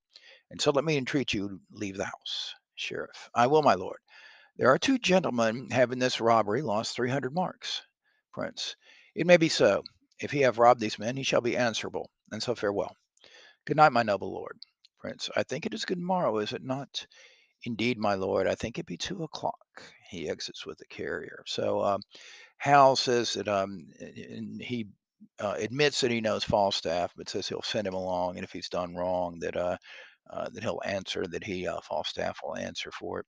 And 0.51 0.61
so 0.61 0.71
let 0.71 0.85
me 0.85 0.97
entreat 0.97 1.33
you 1.33 1.59
leave 1.71 1.97
the 1.97 2.05
house. 2.05 2.53
Sheriff. 2.75 3.29
I 3.35 3.47
will, 3.47 3.61
my 3.61 3.73
lord. 3.73 3.97
There 4.57 4.69
are 4.69 4.77
two 4.77 4.97
gentlemen 4.97 5.69
have 5.71 5.91
in 5.91 5.99
this 5.99 6.21
robbery 6.21 6.61
lost 6.61 6.95
three 6.95 7.09
hundred 7.09 7.33
marks. 7.33 7.81
Prince. 8.33 8.77
It 9.15 9.27
may 9.27 9.35
be 9.35 9.49
so. 9.49 9.83
If 10.21 10.31
he 10.31 10.41
have 10.41 10.59
robbed 10.59 10.79
these 10.79 10.99
men, 10.99 11.17
he 11.17 11.23
shall 11.23 11.41
be 11.41 11.57
answerable. 11.57 12.09
And 12.31 12.41
so 12.41 12.55
farewell. 12.55 12.95
Good 13.65 13.75
night, 13.77 13.91
my 13.91 14.03
noble 14.03 14.33
lord. 14.33 14.57
Prince. 15.05 15.29
I 15.35 15.43
think 15.43 15.67
it 15.67 15.74
is 15.75 15.85
good 15.85 16.00
morrow, 16.00 16.39
is 16.39 16.51
it 16.51 16.63
not? 16.63 17.05
Indeed, 17.63 18.00
my 18.00 18.15
lord, 18.15 18.47
I 18.47 18.55
think 18.55 18.79
it 18.79 18.88
be 18.88 18.97
two 18.97 19.24
o'clock. 19.24 19.83
He 20.09 20.27
exits 20.27 20.65
with 20.65 20.79
the 20.79 20.85
carrier. 20.85 21.43
So 21.45 21.83
um, 21.83 22.01
Hal 22.57 22.95
says 22.95 23.33
that 23.33 23.47
um, 23.47 23.85
and 24.00 24.59
he 24.59 24.88
uh, 25.39 25.57
admits 25.59 26.01
that 26.01 26.09
he 26.09 26.21
knows 26.21 26.43
Falstaff, 26.43 27.13
but 27.15 27.29
says 27.29 27.47
he'll 27.47 27.62
send 27.62 27.85
him 27.85 27.93
along, 27.93 28.38
and 28.38 28.43
if 28.43 28.51
he's 28.51 28.69
done 28.69 28.95
wrong, 28.95 29.38
that 29.41 29.55
uh, 29.55 29.77
uh, 30.31 30.50
that 30.53 30.63
he'll 30.63 30.81
answer, 30.83 31.24
that 31.27 31.43
he 31.43 31.67
uh, 31.67 31.81
Falstaff 31.81 32.39
will 32.43 32.57
answer 32.57 32.89
for 32.89 33.19
it. 33.19 33.27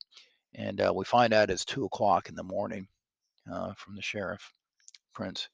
And 0.55 0.81
uh, 0.81 0.91
we 0.95 1.05
find 1.05 1.31
out 1.31 1.51
it's 1.51 1.63
two 1.63 1.85
o'clock 1.85 2.27
in 2.27 2.33
the 2.33 2.41
morning 2.41 2.87
uh, 3.53 3.73
from 3.77 3.95
the 3.95 4.01
sheriff, 4.01 4.51
Prince. 5.13 5.47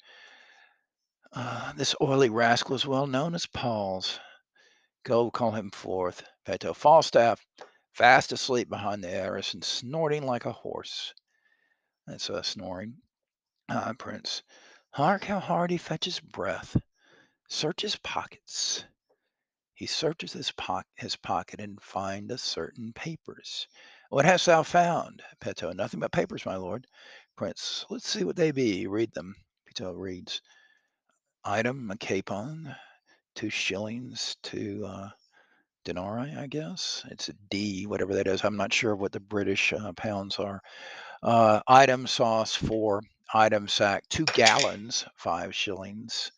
This 1.76 1.96
oily 2.00 2.30
rascal 2.30 2.76
is 2.76 2.88
well 2.88 3.08
known 3.08 3.36
as 3.36 3.46
Paul's. 3.46 4.22
Go 5.06 5.30
call 5.30 5.52
him 5.52 5.70
forth. 5.72 6.24
Peto 6.46 6.74
Falstaff, 6.74 7.46
fast 7.94 8.32
asleep 8.32 8.70
behind 8.70 9.04
the 9.04 9.10
arras 9.10 9.54
and 9.54 9.64
snorting 9.64 10.26
like 10.26 10.46
a 10.46 10.52
horse. 10.52 11.14
That's 12.08 12.30
uh, 12.30 12.42
snoring. 12.42 12.96
Uh, 13.68 13.94
Prince. 13.94 14.44
Hark 14.92 15.24
how 15.26 15.40
hard 15.40 15.72
he 15.72 15.78
fetches 15.78 16.20
breath. 16.20 16.78
Search 17.50 17.82
his 17.82 17.96
pockets. 17.98 18.86
He 19.74 19.88
searches 19.88 20.34
his, 20.34 20.52
po- 20.52 20.84
his 20.96 21.16
pocket 21.16 21.60
and 21.60 21.82
findeth 21.82 22.40
certain 22.40 22.94
papers. 22.94 23.68
What 24.10 24.26
hast 24.26 24.46
thou 24.46 24.64
found? 24.64 25.22
Peto. 25.42 25.74
Nothing 25.74 26.00
but 26.00 26.12
papers, 26.12 26.46
my 26.46 26.56
lord. 26.56 26.88
Prince. 27.36 27.86
Let's 27.90 28.08
see 28.08 28.24
what 28.24 28.36
they 28.36 28.52
be. 28.52 28.88
Read 28.88 29.12
them. 29.14 29.36
Peto 29.66 29.92
reads. 29.92 30.42
Item, 31.44 31.92
a 31.92 31.98
capon, 31.98 32.74
two 33.36 33.50
shillings, 33.50 34.38
to 34.44 34.86
uh, 34.86 35.10
denarii, 35.86 36.36
I 36.36 36.48
guess. 36.48 37.04
It's 37.12 37.30
a 37.30 37.34
D, 37.50 37.86
whatever 37.86 38.16
that 38.16 38.28
is. 38.28 38.44
I'm 38.44 38.58
not 38.58 38.74
sure 38.74 38.96
what 38.96 39.12
the 39.12 39.20
British 39.20 39.74
uh, 39.74 39.94
pounds 39.94 40.38
are. 40.40 40.62
Uh, 41.22 41.62
item 41.68 42.08
sauce, 42.08 42.56
four 42.56 43.02
item 43.34 43.68
sack, 43.68 44.04
two 44.10 44.26
gallons, 44.26 45.06
five 45.16 45.56
shillings. 45.56 46.32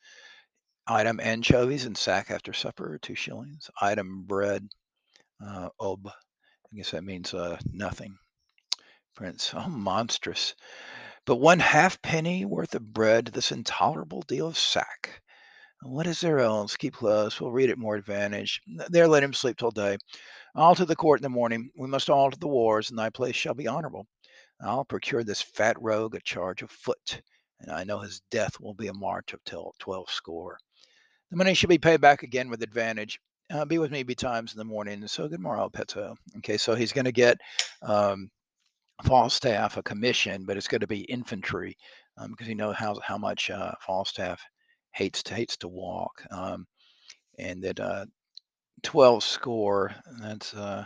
Item 0.88 1.20
anchovies 1.20 1.86
and 1.86 1.98
sack 1.98 2.30
after 2.30 2.54
supper, 2.54 3.00
two 3.02 3.16
shillings. 3.16 3.70
Item 3.82 4.24
bread, 4.24 4.68
uh, 5.44 5.70
ob. 5.80 6.08
I 6.08 6.75
guess 6.75 6.92
that 6.92 7.04
means 7.04 7.34
uh, 7.34 7.58
nothing. 7.72 8.18
Prince, 9.16 9.54
oh, 9.56 9.68
monstrous. 9.68 10.56
But 11.25 11.38
one 11.38 11.60
half 11.60 12.02
penny 12.02 12.46
worth 12.46 12.75
of 12.75 12.94
bread, 12.94 13.28
this 13.28 13.52
intolerable 13.52 14.22
deal 14.22 14.48
of 14.48 14.58
sack. 14.58 15.22
What 15.86 16.08
is 16.08 16.20
there 16.20 16.39
else? 16.39 16.75
Keep 16.75 16.96
close. 16.96 17.39
We'll 17.39 17.51
read 17.51 17.70
it 17.70 17.77
more 17.77 17.96
advantage. 17.96 18.60
There, 18.89 19.08
let 19.08 19.22
him 19.22 19.34
sleep 19.34 19.56
till 19.58 19.70
day. 19.70 19.98
All 20.56 20.74
to 20.74 20.84
the 20.84 20.96
court 20.96 21.20
in 21.20 21.24
the 21.24 21.30
morning. 21.30 21.70
We 21.77 21.88
must 21.88 22.10
all 22.10 22.32
to 22.32 22.39
the 22.39 22.48
wars, 22.48 22.89
and 22.89 22.98
thy 22.98 23.12
place 23.12 23.36
shall 23.36 23.54
be 23.54 23.68
honorable. 23.68 24.08
I'll 24.60 24.84
procure 24.84 25.24
this 25.24 25.44
fat 25.44 25.77
rogue 25.80 26.15
a 26.15 26.20
charge 26.22 26.63
of 26.63 26.72
foot, 26.72 27.22
and 27.60 27.72
I 27.72 27.84
know 27.84 28.00
his 28.00 28.22
death 28.32 28.60
will 28.60 28.74
be 28.74 28.88
a 28.88 28.94
march 28.94 29.34
of 29.34 29.44
till 29.44 29.75
twelve 29.77 30.10
score. 30.10 30.58
The 31.30 31.38
money 31.38 31.54
should 31.54 31.70
be 31.70 31.77
paid 31.77 32.01
back 32.01 32.24
again 32.24 32.50
with 32.50 32.63
advantage. 32.63 33.20
Uh, 33.54 33.63
be 33.63 33.77
with 33.77 33.92
me 33.92 34.01
betimes 34.01 34.54
in 34.54 34.58
the 34.58 34.65
morning. 34.65 35.06
So 35.08 35.27
good 35.27 35.39
morrow, 35.39 35.70
Peto. 35.70 36.15
Okay, 36.38 36.58
so 36.58 36.74
he's 36.74 36.94
going 36.94 37.06
to 37.06 37.12
get 37.12 37.38
um, 37.84 38.32
Falstaff 39.04 39.77
a 39.77 39.84
commission, 39.84 40.46
but 40.46 40.58
it's 40.58 40.68
going 40.68 40.82
to 40.82 40.88
be 40.88 41.01
infantry 41.01 41.77
um, 42.18 42.32
because 42.32 42.48
he 42.48 42.56
knows 42.56 42.75
how 42.75 43.00
how 43.04 43.20
much 43.20 43.51
uh, 43.51 43.74
Falstaff 43.86 44.42
hates 44.96 45.24
to 45.24 45.36
hates 45.36 45.58
to 45.58 45.68
walk, 45.68 46.24
um, 46.32 46.66
and 47.38 47.64
that 47.64 47.80
uh, 47.80 48.06
twelve 48.84 49.24
score. 49.24 49.94
That's 50.22 50.54
uh, 50.54 50.86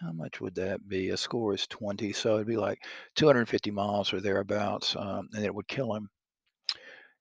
how 0.00 0.12
much 0.12 0.40
would 0.40 0.56
that 0.56 0.86
be? 0.86 1.10
A 1.10 1.16
score 1.16 1.54
is 1.54 1.66
20, 1.66 2.12
so 2.12 2.34
it'd 2.34 2.46
be 2.46 2.56
like 2.56 2.82
250 3.16 3.70
miles 3.70 4.12
or 4.12 4.20
thereabouts, 4.20 4.94
um, 4.96 5.28
and 5.32 5.44
it 5.44 5.54
would 5.54 5.68
kill 5.68 5.94
him. 5.94 6.08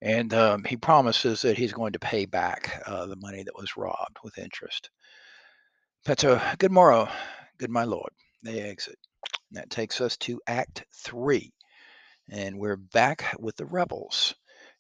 And 0.01 0.33
um, 0.33 0.63
he 0.65 0.75
promises 0.75 1.43
that 1.43 1.57
he's 1.57 1.71
going 1.71 1.93
to 1.93 1.99
pay 1.99 2.25
back 2.25 2.83
uh, 2.85 3.05
the 3.05 3.15
money 3.15 3.41
that 3.41 3.55
was 3.55 3.77
robbed 3.77 4.17
with 4.23 4.37
interest. 4.37 4.89
Peto, 6.05 6.41
good 6.57 6.71
morrow, 6.73 7.07
good 7.57 7.69
my 7.69 7.85
lord. 7.85 8.11
They 8.43 8.59
exit. 8.59 8.97
And 9.49 9.59
that 9.59 9.69
takes 9.69 10.01
us 10.01 10.17
to 10.17 10.41
Act 10.45 10.83
Three, 10.93 11.53
and 12.29 12.57
we're 12.57 12.75
back 12.75 13.33
with 13.39 13.55
the 13.55 13.65
rebels. 13.65 14.35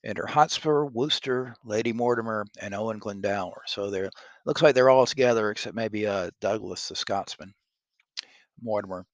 Enter 0.05 0.25
Hotspur, 0.25 0.85
Worcester, 0.85 1.55
Lady 1.63 1.93
Mortimer, 1.93 2.45
and 2.59 2.73
Owen 2.75 2.99
Glendower. 2.99 3.61
So 3.65 3.89
there 3.89 4.09
looks 4.45 4.61
like 4.61 4.75
they're 4.75 4.89
all 4.89 5.05
together 5.05 5.49
except 5.49 5.75
maybe 5.75 6.05
uh, 6.05 6.31
Douglas, 6.41 6.89
the 6.89 6.95
Scotsman. 6.95 7.53
Mortimer. 8.61 9.05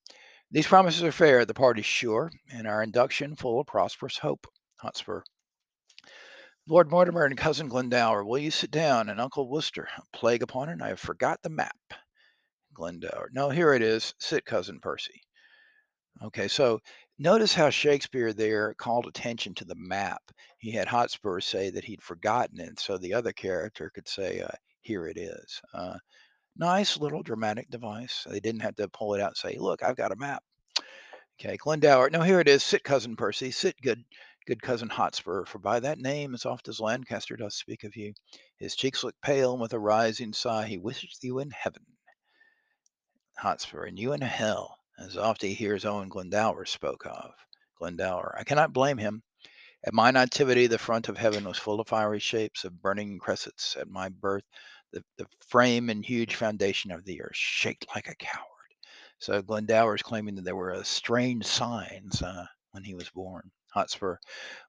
These 0.52 0.68
promises 0.68 1.04
are 1.04 1.12
fair, 1.12 1.46
the 1.46 1.54
party's 1.54 1.86
sure, 1.86 2.32
and 2.52 2.68
our 2.68 2.82
induction 2.82 3.36
full 3.36 3.60
of 3.60 3.68
prosperous 3.68 4.18
hope. 4.18 4.48
Hotspur. 4.78 5.22
Lord 6.68 6.90
Mortimer 6.90 7.26
and 7.26 7.38
Cousin 7.38 7.68
Glendower, 7.68 8.24
will 8.24 8.38
you 8.38 8.52
sit 8.52 8.72
down? 8.72 9.10
And 9.10 9.20
Uncle 9.20 9.50
Worcester, 9.50 9.88
plague 10.14 10.44
upon 10.44 10.70
it, 10.70 10.82
I 10.82 10.90
have 10.90 11.00
forgot 11.00 11.40
the 11.42 11.50
map. 11.50 11.76
Glendower. 12.74 13.30
No, 13.34 13.50
here 13.50 13.74
it 13.74 13.82
is. 13.82 14.14
Sit, 14.20 14.46
Cousin 14.46 14.80
Percy. 14.80 15.22
Okay, 16.24 16.48
so 16.48 16.80
notice 17.20 17.54
how 17.54 17.70
Shakespeare 17.70 18.32
there 18.32 18.74
called 18.74 19.06
attention 19.06 19.54
to 19.56 19.66
the 19.66 19.76
map. 19.76 20.22
He 20.58 20.72
had 20.72 20.88
Hotspur 20.88 21.42
say 21.42 21.70
that 21.70 21.84
he'd 21.84 22.02
forgotten 22.02 22.60
it, 22.60 22.80
so 22.80 22.98
the 22.98 23.14
other 23.14 23.34
character 23.34 23.90
could 23.90 24.08
say, 24.08 24.42
uh, 24.42 24.48
"Here 24.82 25.06
it 25.06 25.18
is." 25.18 25.62
Uh, 25.74 26.00
nice 26.56 26.98
little 26.98 27.22
dramatic 27.22 27.70
device. 27.70 28.26
They 28.28 28.40
didn't 28.40 28.62
have 28.62 28.76
to 28.78 28.88
pull 28.88 29.14
it 29.14 29.22
out 29.22 29.32
and 29.32 29.38
say, 29.38 29.58
"Look, 29.58 29.84
I've 29.84 29.98
got 29.98 30.14
a 30.14 30.16
map." 30.16 30.44
Okay, 31.40 31.58
Glendower. 31.58 32.10
No, 32.10 32.22
here 32.22 32.40
it 32.40 32.48
is. 32.48 32.64
Sit, 32.64 32.84
cousin 32.84 33.16
Percy. 33.16 33.52
Sit, 33.52 33.80
good, 33.82 34.04
good 34.46 34.62
cousin 34.62 34.90
Hotspur. 34.90 35.46
For 35.46 35.60
by 35.60 35.80
that 35.82 36.00
name, 36.00 36.34
as 36.34 36.46
oft 36.46 36.68
as 36.70 36.80
Lancaster 36.80 37.36
does 37.36 37.56
speak 37.56 37.84
of 37.84 37.96
you, 37.96 38.14
his 38.58 38.76
cheeks 38.76 39.04
look 39.04 39.16
pale, 39.22 39.52
and 39.54 39.62
with 39.62 39.74
a 39.74 39.80
rising 39.80 40.34
sigh, 40.34 40.68
he 40.68 40.78
wishes 40.78 41.20
you 41.22 41.40
in 41.40 41.52
heaven. 41.52 41.86
Hotspur, 43.38 43.86
and 43.86 44.00
you 44.00 44.14
in 44.14 44.22
hell 44.22 44.79
as 45.00 45.18
oft 45.18 45.42
he 45.42 45.54
hears 45.54 45.86
Owen 45.86 46.10
Glendower 46.10 46.66
spoke 46.66 47.06
of. 47.06 47.32
Glendower, 47.78 48.36
I 48.38 48.44
cannot 48.44 48.74
blame 48.74 48.98
him. 48.98 49.24
At 49.84 49.94
my 49.94 50.12
nativity, 50.12 50.68
the 50.68 50.78
front 50.78 51.08
of 51.08 51.18
heaven 51.18 51.46
was 51.46 51.58
full 51.58 51.80
of 51.80 51.88
fiery 51.88 52.20
shapes 52.20 52.66
of 52.66 52.82
burning 52.82 53.18
cressets. 53.18 53.78
At 53.78 53.88
my 53.88 54.10
birth, 54.10 54.44
the, 54.92 55.04
the 55.18 55.26
frame 55.48 55.90
and 55.90 56.04
huge 56.04 56.36
foundation 56.36 56.92
of 56.92 57.06
the 57.06 57.22
earth 57.22 57.36
shaked 57.36 57.88
like 57.96 58.10
a 58.10 58.16
coward. 58.16 58.46
So 59.20 59.42
Glendower 59.42 59.96
is 59.96 60.02
claiming 60.02 60.36
that 60.36 60.44
there 60.44 60.56
were 60.56 60.74
uh, 60.74 60.84
strange 60.84 61.46
signs 61.46 62.22
uh, 62.22 62.46
when 62.72 62.84
he 62.84 62.96
was 62.96 63.10
born. 63.10 63.52
Hotspur, 63.72 64.18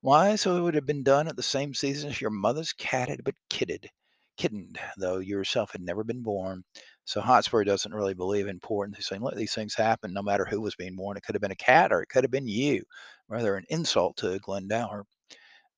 why, 0.03 0.37
so 0.37 0.57
it 0.57 0.61
would 0.61 0.75
have 0.75 0.87
been 0.87 1.03
done 1.03 1.27
at 1.27 1.37
the 1.37 1.43
same 1.43 1.73
season 1.73 2.11
as 2.11 2.21
your 2.21 2.31
mother's 2.31 2.73
cat 2.75 3.09
had 3.09 3.25
but 3.25 3.35
kidded, 3.49 3.89
kittened, 4.37 4.79
though 4.99 5.19
yourself 5.19 5.73
had 5.73 5.81
never 5.81 6.05
been 6.05 6.23
born. 6.23 6.65
So 7.05 7.21
Hotspur 7.21 7.65
doesn't 7.65 7.95
really 7.95 8.15
believe 8.15 8.47
in 8.47 8.61
porn. 8.61 8.93
He's 8.95 9.07
saying, 9.07 9.23
look, 9.23 9.35
these 9.35 9.55
things 9.55 9.75
happen 9.75 10.13
no 10.13 10.23
matter 10.23 10.45
who 10.45 10.61
was 10.61 10.77
being 10.77 10.97
born. 10.97 11.17
It 11.17 11.23
could 11.23 11.35
have 11.35 11.43
been 11.43 11.51
a 11.51 11.57
cat 11.57 11.93
or 11.93 12.03
it 12.03 12.09
could 12.09 12.25
have 12.25 12.31
been 12.31 12.47
you. 12.47 12.85
Rather 13.29 13.57
an 13.57 13.65
insult 13.69 14.17
to 14.19 14.39
Glendower. 14.39 15.05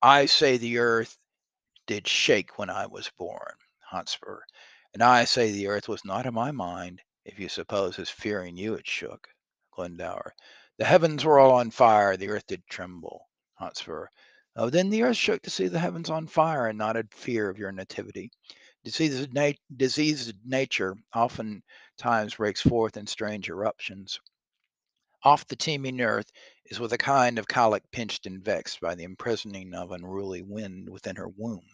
I 0.03 0.27
say 0.27 0.57
the 0.57 0.79
earth 0.79 1.17
did 1.87 2.07
shake 2.07 2.59
when 2.59 2.71
I 2.71 2.87
was 2.87 3.11
born, 3.19 3.55
Hotspur. 3.81 4.41
And 4.95 5.03
I 5.03 5.25
say 5.25 5.51
the 5.53 5.69
earth 5.69 5.89
was 5.89 6.05
not 6.05 6.27
in 6.27 6.35
my 6.35 6.51
mind, 6.51 7.01
if 7.25 7.39
you 7.39 7.49
suppose 7.49 7.99
as 7.99 8.11
fearing 8.11 8.57
you 8.57 8.75
it 8.75 8.87
shook. 8.87 9.29
Glendower. 9.75 10.35
The 10.79 10.85
heavens 10.85 11.25
were 11.25 11.39
all 11.39 11.53
on 11.53 11.71
fire, 11.71 12.17
the 12.17 12.29
earth 12.29 12.47
did 12.47 12.63
tremble. 12.69 13.29
Hotspur. 13.55 14.07
Oh, 14.57 14.69
then 14.69 14.91
the 14.91 15.03
earth 15.03 15.17
shook 15.17 15.41
to 15.43 15.51
see 15.51 15.69
the 15.69 15.79
heavens 15.79 16.11
on 16.11 16.27
fire 16.27 16.67
and 16.67 16.77
not 16.77 16.97
at 16.97 17.15
fear 17.15 17.49
of 17.49 17.59
your 17.59 17.73
nativity. 17.73 18.31
Diseased, 18.85 19.33
nat- 19.33 19.59
diseased 19.77 20.35
nature 20.45 20.97
oftentimes 21.15 22.35
breaks 22.35 22.61
forth 22.61 22.97
in 22.97 23.07
strange 23.07 23.49
eruptions. 23.49 24.19
Off 25.25 25.47
the 25.47 25.55
teeming 25.55 26.01
earth 26.01 26.31
is 26.67 26.81
with 26.81 26.93
a 26.93 26.99
kind 26.99 27.39
of 27.39 27.47
colic 27.47 27.85
pinched 27.93 28.27
and 28.27 28.45
vexed 28.45 28.81
by 28.81 28.95
the 28.97 29.05
imprisoning 29.05 29.73
of 29.73 29.93
unruly 29.93 30.43
wind 30.43 30.89
within 30.91 31.15
her 31.15 31.29
womb, 31.29 31.65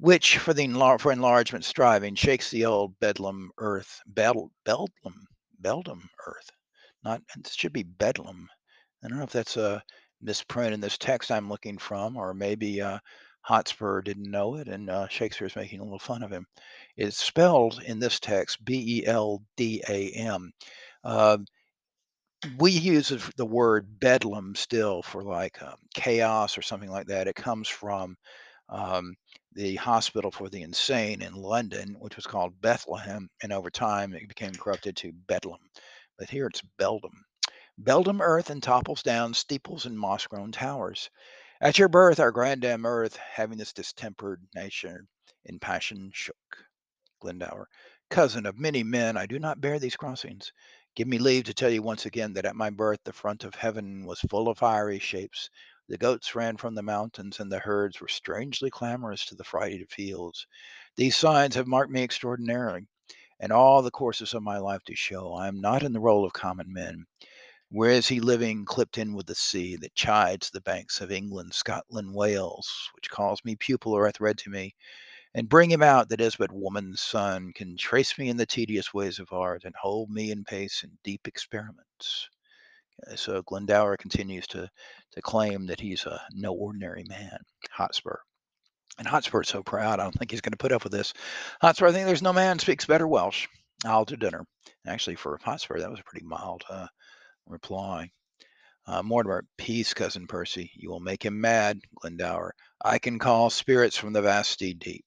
which 0.00 0.38
for 0.38 0.52
the 0.52 0.66
enlar- 0.66 1.00
for 1.00 1.12
enlargement 1.12 1.64
striving 1.64 2.16
shakes 2.16 2.50
the 2.50 2.64
old 2.64 2.98
bedlam 2.98 3.52
earth, 3.58 4.00
bedlam, 4.06 4.50
bedlam, 5.60 6.10
earth. 6.26 6.50
Not 7.04 7.22
it 7.36 7.46
should 7.48 7.72
be 7.72 7.84
bedlam. 7.84 8.48
I 9.04 9.08
don't 9.08 9.18
know 9.18 9.24
if 9.24 9.30
that's 9.30 9.56
a 9.56 9.84
misprint 10.20 10.74
in 10.74 10.80
this 10.80 10.98
text 10.98 11.30
I'm 11.30 11.48
looking 11.48 11.78
from, 11.78 12.16
or 12.16 12.34
maybe 12.34 12.80
uh, 12.80 12.98
Hotspur 13.44 14.00
didn't 14.00 14.30
know 14.30 14.56
it, 14.56 14.68
and 14.68 14.88
uh, 14.88 15.06
Shakespeare's 15.08 15.54
making 15.54 15.80
a 15.80 15.84
little 15.84 15.98
fun 15.98 16.22
of 16.22 16.30
him. 16.30 16.46
It's 16.96 17.18
spelled 17.18 17.82
in 17.84 17.98
this 17.98 18.18
text 18.18 18.64
B 18.64 19.00
E 19.00 19.06
L 19.06 19.42
D 19.56 19.82
A 19.86 20.10
M. 20.12 20.50
Uh, 21.04 21.38
we 22.58 22.70
use 22.70 23.12
the 23.36 23.44
word 23.44 24.00
bedlam 24.00 24.54
still 24.54 25.02
for 25.02 25.22
like 25.22 25.62
um, 25.62 25.76
chaos 25.94 26.56
or 26.56 26.62
something 26.62 26.90
like 26.90 27.06
that. 27.06 27.28
It 27.28 27.36
comes 27.36 27.68
from 27.68 28.16
um, 28.70 29.14
the 29.52 29.76
hospital 29.76 30.30
for 30.30 30.48
the 30.48 30.62
insane 30.62 31.20
in 31.20 31.34
London, 31.34 31.96
which 31.98 32.16
was 32.16 32.26
called 32.26 32.60
Bethlehem, 32.62 33.28
and 33.42 33.52
over 33.52 33.70
time 33.70 34.14
it 34.14 34.26
became 34.26 34.52
corrupted 34.52 34.96
to 34.96 35.12
Bedlam. 35.26 35.60
But 36.18 36.30
here 36.30 36.46
it's 36.46 36.62
Beldam. 36.78 37.24
Beldam 37.76 38.22
earth 38.22 38.48
and 38.48 38.62
topples 38.62 39.02
down 39.02 39.34
steeples 39.34 39.84
and 39.84 39.98
moss 39.98 40.26
grown 40.26 40.50
towers. 40.50 41.10
At 41.64 41.78
your 41.78 41.88
birth, 41.88 42.20
our 42.20 42.30
grandam 42.30 42.84
earth, 42.84 43.16
having 43.16 43.56
this 43.56 43.72
distempered 43.72 44.46
nation 44.54 45.08
in 45.46 45.58
passion 45.58 46.10
shook. 46.12 46.66
Glendower, 47.20 47.70
cousin 48.10 48.44
of 48.44 48.58
many 48.58 48.82
men, 48.82 49.16
I 49.16 49.24
do 49.24 49.38
not 49.38 49.62
bear 49.62 49.78
these 49.78 49.96
crossings. 49.96 50.52
Give 50.94 51.08
me 51.08 51.16
leave 51.16 51.44
to 51.44 51.54
tell 51.54 51.70
you 51.70 51.80
once 51.80 52.04
again 52.04 52.34
that 52.34 52.44
at 52.44 52.54
my 52.54 52.68
birth 52.68 53.00
the 53.04 53.14
front 53.14 53.44
of 53.44 53.54
heaven 53.54 54.04
was 54.04 54.20
full 54.20 54.50
of 54.50 54.58
fiery 54.58 54.98
shapes. 54.98 55.48
The 55.88 55.96
goats 55.96 56.34
ran 56.34 56.58
from 56.58 56.74
the 56.74 56.82
mountains, 56.82 57.40
and 57.40 57.50
the 57.50 57.60
herds 57.60 57.98
were 57.98 58.08
strangely 58.08 58.68
clamorous 58.68 59.24
to 59.24 59.34
the 59.34 59.42
frighted 59.42 59.90
fields. 59.90 60.46
These 60.96 61.16
signs 61.16 61.54
have 61.54 61.66
marked 61.66 61.90
me 61.90 62.02
extraordinarily, 62.02 62.88
and 63.40 63.50
all 63.50 63.80
the 63.80 63.90
courses 63.90 64.34
of 64.34 64.42
my 64.42 64.58
life 64.58 64.82
do 64.84 64.94
show 64.94 65.32
I 65.32 65.48
am 65.48 65.62
not 65.62 65.82
in 65.82 65.94
the 65.94 66.00
roll 66.00 66.26
of 66.26 66.34
common 66.34 66.70
men. 66.70 67.06
Where 67.74 67.90
is 67.90 68.06
he 68.06 68.20
living, 68.20 68.64
clipped 68.64 68.98
in 68.98 69.14
with 69.14 69.26
the 69.26 69.34
sea 69.34 69.74
that 69.78 69.96
chides 69.96 70.48
the 70.48 70.60
banks 70.60 71.00
of 71.00 71.10
England, 71.10 71.52
Scotland, 71.54 72.14
Wales, 72.14 72.88
which 72.94 73.10
calls 73.10 73.44
me 73.44 73.56
pupil 73.56 73.92
or 73.94 74.06
hath 74.06 74.20
read 74.20 74.38
to 74.38 74.48
me? 74.48 74.76
And 75.34 75.48
bring 75.48 75.72
him 75.72 75.82
out 75.82 76.08
that 76.10 76.20
is 76.20 76.36
but 76.36 76.52
woman's 76.52 77.00
son, 77.00 77.52
can 77.52 77.76
trace 77.76 78.16
me 78.16 78.28
in 78.28 78.36
the 78.36 78.46
tedious 78.46 78.94
ways 78.94 79.18
of 79.18 79.32
art, 79.32 79.64
and 79.64 79.74
hold 79.74 80.08
me 80.08 80.30
in 80.30 80.44
pace 80.44 80.84
in 80.84 80.96
deep 81.02 81.26
experiments. 81.26 82.28
Uh, 83.10 83.16
So 83.16 83.42
Glendower 83.42 83.96
continues 83.96 84.46
to 84.46 84.70
to 85.10 85.22
claim 85.22 85.66
that 85.66 85.80
he's 85.80 86.06
a 86.06 86.22
no 86.30 86.52
ordinary 86.52 87.02
man, 87.08 87.38
Hotspur. 87.72 88.18
And 88.98 89.08
Hotspur's 89.08 89.48
so 89.48 89.64
proud, 89.64 89.98
I 89.98 90.04
don't 90.04 90.14
think 90.14 90.30
he's 90.30 90.40
going 90.40 90.52
to 90.52 90.56
put 90.56 90.70
up 90.70 90.84
with 90.84 90.92
this. 90.92 91.12
Hotspur, 91.60 91.88
I 91.88 91.92
think 91.92 92.06
there's 92.06 92.22
no 92.22 92.32
man 92.32 92.60
speaks 92.60 92.86
better 92.86 93.08
Welsh. 93.08 93.48
I'll 93.84 94.04
to 94.04 94.16
dinner. 94.16 94.46
Actually, 94.86 95.16
for 95.16 95.40
Hotspur, 95.42 95.80
that 95.80 95.90
was 95.90 95.98
a 95.98 96.04
pretty 96.04 96.24
mild 96.24 96.62
uh, 96.70 96.86
reply. 97.46 98.10
Uh, 98.86 99.02
Mortimer, 99.02 99.44
peace, 99.56 99.94
cousin 99.94 100.26
Percy. 100.26 100.70
You 100.74 100.90
will 100.90 101.00
make 101.00 101.24
him 101.24 101.40
mad, 101.40 101.80
Glendower. 102.00 102.54
I 102.84 102.98
can 102.98 103.18
call 103.18 103.50
spirits 103.50 103.96
from 103.96 104.12
the 104.12 104.22
vasty 104.22 104.74
deep. 104.74 105.06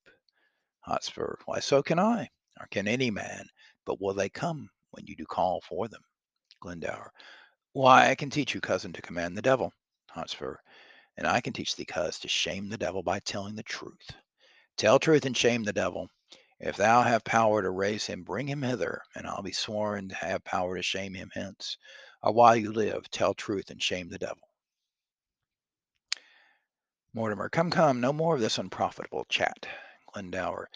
Hotspur, 0.82 1.36
why 1.46 1.60
so 1.60 1.84
can 1.84 2.00
I, 2.00 2.30
or 2.60 2.68
can 2.72 2.88
any 2.88 3.12
man, 3.12 3.46
but 3.86 4.02
will 4.02 4.14
they 4.14 4.30
come 4.30 4.70
when 4.92 5.06
you 5.06 5.16
do 5.16 5.26
call 5.26 5.62
for 5.68 5.88
them? 5.88 6.02
Glendower, 6.62 7.12
why 7.74 8.10
I 8.10 8.16
can 8.16 8.30
teach 8.30 8.56
you, 8.56 8.62
cousin, 8.62 8.94
to 8.94 9.02
command 9.02 9.38
the 9.38 9.42
devil. 9.42 9.72
Hotspur, 10.10 10.56
and 11.18 11.28
I 11.28 11.42
can 11.42 11.54
teach 11.54 11.76
thee, 11.76 11.86
cuz, 11.86 12.20
to 12.20 12.28
shame 12.28 12.70
the 12.70 12.78
devil 12.78 13.04
by 13.04 13.20
telling 13.20 13.56
the 13.56 13.64
truth. 13.64 14.10
Tell 14.78 14.98
truth 14.98 15.26
and 15.26 15.36
shame 15.36 15.64
the 15.64 15.74
devil. 15.74 16.08
If 16.60 16.78
thou 16.78 17.04
have 17.04 17.24
power 17.24 17.62
to 17.62 17.70
raise 17.70 18.06
him, 18.06 18.24
bring 18.24 18.48
him 18.48 18.64
hither, 18.64 19.02
and 19.14 19.28
I'll 19.28 19.44
be 19.44 19.52
sworn 19.52 20.10
to 20.10 20.16
have 20.16 20.44
power 20.44 20.76
to 20.76 20.82
shame 20.82 21.14
him 21.14 21.30
hence. 21.34 21.78
While 22.22 22.56
you 22.56 22.72
live, 22.72 23.10
tell 23.10 23.34
truth 23.34 23.70
and 23.70 23.82
shame 23.82 24.10
the 24.10 24.18
devil. 24.18 24.50
Mortimer, 27.14 27.50
come, 27.50 27.72
come, 27.72 28.02
no 28.02 28.12
more 28.12 28.36
of 28.36 28.42
this 28.42 28.58
unprofitable 28.58 29.26
chat. 29.30 29.68
Glendower, 30.14 30.70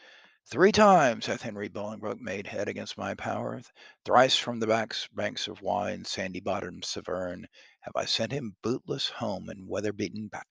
three 0.46 0.72
times 0.72 1.26
hath 1.26 1.42
Henry 1.42 1.68
Bolingbroke 1.68 2.22
made 2.22 2.48
head 2.48 2.68
against 2.68 2.98
my 2.98 3.14
power. 3.16 3.62
Thrice 4.06 4.38
from 4.38 4.60
the 4.60 4.68
backs, 4.68 5.08
banks 5.14 5.48
of 5.48 5.62
wine, 5.62 6.06
sandy 6.06 6.40
bottomed 6.40 6.86
Severn, 6.86 7.48
have 7.82 7.96
I 7.96 8.06
sent 8.06 8.32
him 8.32 8.56
bootless 8.62 9.10
home 9.10 9.50
and 9.50 9.68
weather 9.68 9.94
beaten 9.94 10.28
back. 10.28 10.48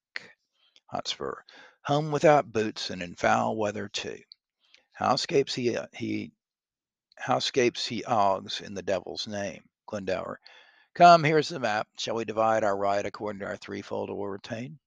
Hotspur, 0.87 1.43
home 1.83 2.11
without 2.11 2.53
boots 2.53 2.91
and 2.91 3.03
in 3.03 3.15
foul 3.15 3.57
weather 3.57 3.89
too. 3.89 4.21
How 4.93 5.17
scapes 5.17 5.55
he 5.55 5.77
uh, 5.77 5.87
he 5.93 6.33
how 7.17 7.39
scapes 7.39 7.87
he 7.87 8.03
Oggs 8.05 8.61
in 8.61 8.75
the 8.75 8.83
devil's 8.83 9.27
name? 9.27 9.63
Glendower, 9.87 10.41
come, 10.95 11.25
here's 11.25 11.49
the 11.49 11.61
map. 11.61 11.89
Shall 11.99 12.17
we 12.17 12.25
divide 12.25 12.65
our 12.65 12.77
right 12.77 13.05
according 13.05 13.41
to 13.41 13.47
our 13.47 13.57
threefold 13.57 14.11
will 14.11 14.29
retain? 14.29 14.79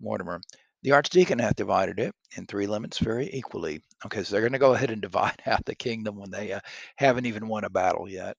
Mortimer, 0.00 0.40
the 0.82 0.92
archdeacon 0.92 1.40
hath 1.40 1.56
divided 1.56 1.98
it 1.98 2.14
in 2.36 2.46
three 2.46 2.66
limits 2.66 2.98
very 2.98 3.28
equally. 3.32 3.82
Okay, 4.06 4.22
so 4.22 4.32
they're 4.32 4.42
going 4.42 4.52
to 4.52 4.58
go 4.58 4.74
ahead 4.74 4.90
and 4.90 5.02
divide 5.02 5.42
out 5.46 5.64
the 5.64 5.74
kingdom 5.74 6.16
when 6.16 6.30
they 6.30 6.52
uh, 6.52 6.60
haven't 6.96 7.26
even 7.26 7.48
won 7.48 7.64
a 7.64 7.70
battle 7.70 8.08
yet. 8.08 8.36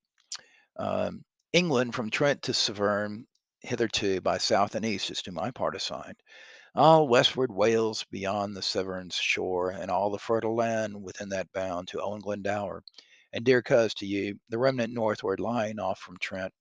Um, 0.78 1.24
England 1.52 1.96
from 1.96 2.10
Trent 2.10 2.44
to 2.44 2.54
Severn, 2.54 3.26
hitherto 3.62 4.22
by 4.22 4.38
south 4.38 4.76
and 4.76 4.86
east 4.86 5.12
is 5.12 5.22
to 5.24 5.32
my 5.32 5.52
part 5.52 5.76
assigned. 5.76 6.16
All 6.76 7.08
westward 7.08 7.52
Wales 7.52 8.06
beyond 8.12 8.56
the 8.56 8.62
Severn's 8.62 9.16
shore, 9.16 9.72
and 9.72 9.92
all 9.92 10.12
the 10.12 10.20
fertile 10.20 10.56
land 10.56 11.04
within 11.04 11.30
that 11.30 11.52
bound 11.52 11.90
to 11.90 12.02
Owen 12.02 12.22
Glendower. 12.22 12.84
And 13.34 13.44
dear 13.44 13.62
cuz 13.62 13.94
to 13.96 14.06
you, 14.06 14.40
the 14.50 14.58
remnant 14.60 14.94
northward 14.94 15.40
lying 15.40 15.80
off 15.80 16.00
from 16.00 16.18
Trent 16.18 16.54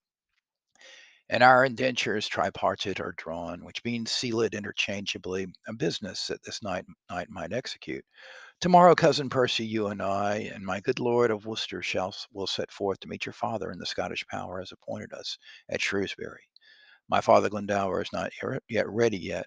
and 1.30 1.42
our 1.42 1.64
indentures 1.64 2.28
tripartite 2.28 3.00
are 3.00 3.14
drawn, 3.16 3.64
which 3.64 3.82
being 3.82 4.06
sealed 4.06 4.54
interchangeably, 4.54 5.46
a 5.66 5.72
business 5.74 6.26
that 6.28 6.42
this 6.42 6.62
night, 6.62 6.84
night 7.10 7.28
might 7.30 7.52
execute. 7.52 8.04
Tomorrow, 8.60 8.94
cousin 8.94 9.28
Percy, 9.30 9.64
you 9.64 9.88
and 9.88 10.02
I, 10.02 10.50
and 10.52 10.64
my 10.64 10.80
good 10.80 10.98
lord 10.98 11.30
of 11.30 11.46
Worcester 11.46 11.82
shall 11.82 12.14
will 12.32 12.46
set 12.46 12.72
forth 12.72 12.98
to 13.00 13.08
meet 13.08 13.26
your 13.26 13.32
father 13.32 13.70
in 13.70 13.78
the 13.78 13.86
Scottish 13.86 14.26
power 14.26 14.60
as 14.60 14.72
appointed 14.72 15.12
us 15.12 15.38
at 15.68 15.80
Shrewsbury. 15.80 16.42
My 17.08 17.20
father 17.20 17.48
Glendower 17.48 18.02
is 18.02 18.12
not 18.12 18.32
yet 18.68 18.88
ready 18.88 19.18
yet, 19.18 19.46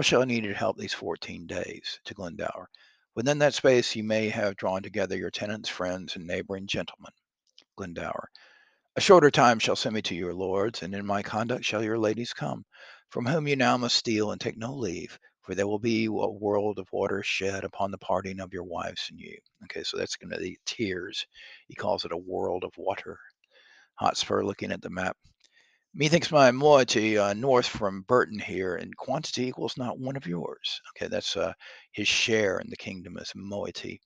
shall 0.00 0.22
I 0.22 0.24
need 0.24 0.44
your 0.44 0.54
help 0.54 0.78
these 0.78 0.94
fourteen 0.94 1.46
days. 1.46 2.00
To 2.06 2.14
Glendower. 2.14 2.68
Within 3.14 3.38
that 3.40 3.54
space 3.54 3.94
you 3.94 4.02
may 4.02 4.28
have 4.28 4.56
drawn 4.56 4.82
together 4.82 5.16
your 5.16 5.30
tenants, 5.30 5.68
friends, 5.68 6.16
and 6.16 6.26
neighboring 6.26 6.66
gentlemen. 6.66 7.12
Glendower. 7.76 8.28
A 8.98 9.00
shorter 9.00 9.30
time 9.30 9.60
shall 9.60 9.76
send 9.76 9.94
me 9.94 10.02
to 10.02 10.14
your 10.16 10.34
lords, 10.34 10.82
and 10.82 10.92
in 10.92 11.06
my 11.06 11.22
conduct 11.22 11.64
shall 11.64 11.84
your 11.84 12.00
ladies 12.00 12.32
come, 12.32 12.64
from 13.10 13.26
whom 13.26 13.46
you 13.46 13.54
now 13.54 13.76
must 13.76 13.94
steal 13.94 14.32
and 14.32 14.40
take 14.40 14.56
no 14.56 14.74
leave, 14.74 15.16
for 15.42 15.54
there 15.54 15.68
will 15.68 15.78
be 15.78 16.06
a 16.06 16.10
world 16.10 16.80
of 16.80 16.88
water 16.90 17.22
shed 17.22 17.62
upon 17.62 17.92
the 17.92 17.98
parting 17.98 18.40
of 18.40 18.52
your 18.52 18.64
wives 18.64 19.06
and 19.08 19.20
you. 19.20 19.38
Okay, 19.62 19.84
so 19.84 19.96
that's 19.96 20.16
going 20.16 20.32
to 20.32 20.38
be 20.38 20.58
tears. 20.66 21.24
He 21.68 21.76
calls 21.76 22.04
it 22.04 22.10
a 22.10 22.16
world 22.16 22.64
of 22.64 22.72
water. 22.76 23.20
Hotspur 24.00 24.42
looking 24.42 24.72
at 24.72 24.82
the 24.82 24.90
map. 24.90 25.16
Methinks 25.94 26.32
my 26.32 26.50
moiety 26.50 27.16
uh, 27.16 27.34
north 27.34 27.68
from 27.68 28.02
Burton 28.08 28.40
here 28.40 28.74
in 28.74 28.92
quantity 28.94 29.46
equals 29.46 29.76
not 29.76 30.00
one 30.00 30.16
of 30.16 30.26
yours. 30.26 30.80
Okay, 30.96 31.06
that's 31.06 31.36
uh, 31.36 31.52
his 31.92 32.08
share 32.08 32.58
in 32.58 32.68
the 32.68 32.76
kingdom 32.76 33.16
as 33.16 33.30
moiety. 33.36 34.00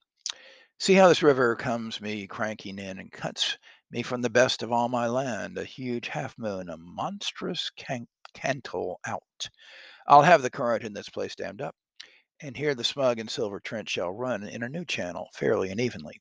See 0.78 0.92
how 0.92 1.08
this 1.08 1.22
river 1.22 1.56
comes 1.56 1.98
me 1.98 2.26
cranking 2.26 2.78
in 2.78 2.98
and 2.98 3.10
cuts 3.10 3.56
me 3.92 4.02
from 4.02 4.22
the 4.22 4.30
best 4.30 4.62
of 4.62 4.72
all 4.72 4.88
my 4.88 5.06
land, 5.06 5.58
a 5.58 5.64
huge 5.64 6.08
half 6.08 6.36
moon, 6.38 6.70
a 6.70 6.76
monstrous 6.78 7.70
can- 7.76 8.08
cantle 8.34 8.98
out. 9.06 9.48
I'll 10.06 10.22
have 10.22 10.42
the 10.42 10.50
current 10.50 10.84
in 10.84 10.94
this 10.94 11.10
place 11.10 11.36
dammed 11.36 11.60
up, 11.60 11.76
and 12.40 12.56
here 12.56 12.74
the 12.74 12.84
smug 12.84 13.18
and 13.18 13.30
silver 13.30 13.60
trench 13.60 13.90
shall 13.90 14.10
run 14.10 14.44
in 14.44 14.62
a 14.62 14.68
new 14.68 14.84
channel, 14.84 15.28
fairly 15.34 15.70
and 15.70 15.80
evenly. 15.80 16.20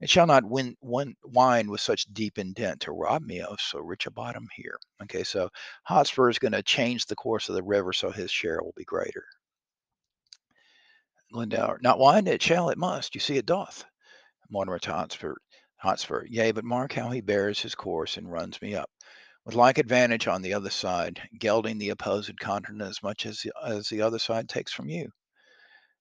It 0.00 0.08
shall 0.08 0.28
not 0.28 0.44
win, 0.44 0.76
win, 0.80 1.16
wind 1.24 1.68
with 1.68 1.80
such 1.80 2.04
deep 2.12 2.38
indent 2.38 2.82
to 2.82 2.92
rob 2.92 3.22
me 3.22 3.40
of 3.40 3.60
so 3.60 3.80
rich 3.80 4.06
a 4.06 4.12
bottom 4.12 4.46
here. 4.54 4.78
Okay, 5.02 5.24
so 5.24 5.50
Hotspur 5.84 6.30
is 6.30 6.38
going 6.38 6.52
to 6.52 6.62
change 6.62 7.06
the 7.06 7.16
course 7.16 7.48
of 7.48 7.56
the 7.56 7.64
river 7.64 7.92
so 7.92 8.12
his 8.12 8.30
share 8.30 8.62
will 8.62 8.74
be 8.76 8.84
greater. 8.84 9.24
Glendower, 11.32 11.78
not 11.82 11.98
wind 11.98 12.28
it 12.28 12.40
shall, 12.40 12.70
it 12.70 12.78
must. 12.78 13.14
You 13.14 13.20
see 13.20 13.36
it 13.36 13.46
doth. 13.46 13.84
Mortimer 14.50 14.78
to 14.78 14.92
Hotspur, 14.92 15.34
Hotspur, 15.80 16.24
yea, 16.26 16.50
but 16.50 16.64
mark 16.64 16.92
how 16.94 17.10
he 17.10 17.20
bears 17.20 17.60
his 17.60 17.76
course 17.76 18.16
and 18.16 18.30
runs 18.30 18.60
me 18.60 18.74
up. 18.74 18.90
With 19.44 19.54
like 19.54 19.78
advantage 19.78 20.26
on 20.26 20.42
the 20.42 20.52
other 20.52 20.70
side, 20.70 21.28
gelding 21.38 21.78
the 21.78 21.90
opposed 21.90 22.38
continent 22.40 22.82
as 22.82 23.00
much 23.02 23.24
as, 23.24 23.46
as 23.64 23.88
the 23.88 24.02
other 24.02 24.18
side 24.18 24.48
takes 24.48 24.72
from 24.72 24.88
you. 24.88 25.12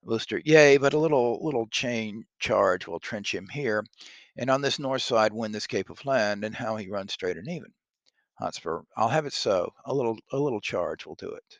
Worcester, 0.02 0.42
yea, 0.44 0.78
but 0.78 0.94
a 0.94 0.98
little 0.98 1.46
little 1.46 1.68
chain 1.68 2.26
charge 2.40 2.88
will 2.88 3.00
trench 3.00 3.36
him 3.36 3.50
here, 3.50 3.84
and 4.36 4.50
on 4.50 4.62
this 4.62 4.80
north 4.80 5.04
side 5.04 5.32
win 5.32 5.52
this 5.52 5.68
cape 5.68 5.92
of 5.92 6.06
land, 6.06 6.44
and 6.44 6.56
how 6.56 6.76
he 6.78 6.90
runs 6.90 7.14
straight 7.14 7.38
and 7.38 7.48
even. 7.48 7.72
Hotspur, 8.40 8.82
I'll 8.96 9.10
have 9.10 9.28
it 9.28 9.34
so. 9.34 9.72
A 9.86 9.94
little 9.94 10.18
a 10.32 10.38
little 10.40 10.62
charge 10.62 11.06
will 11.06 11.16
do 11.16 11.30
it. 11.30 11.60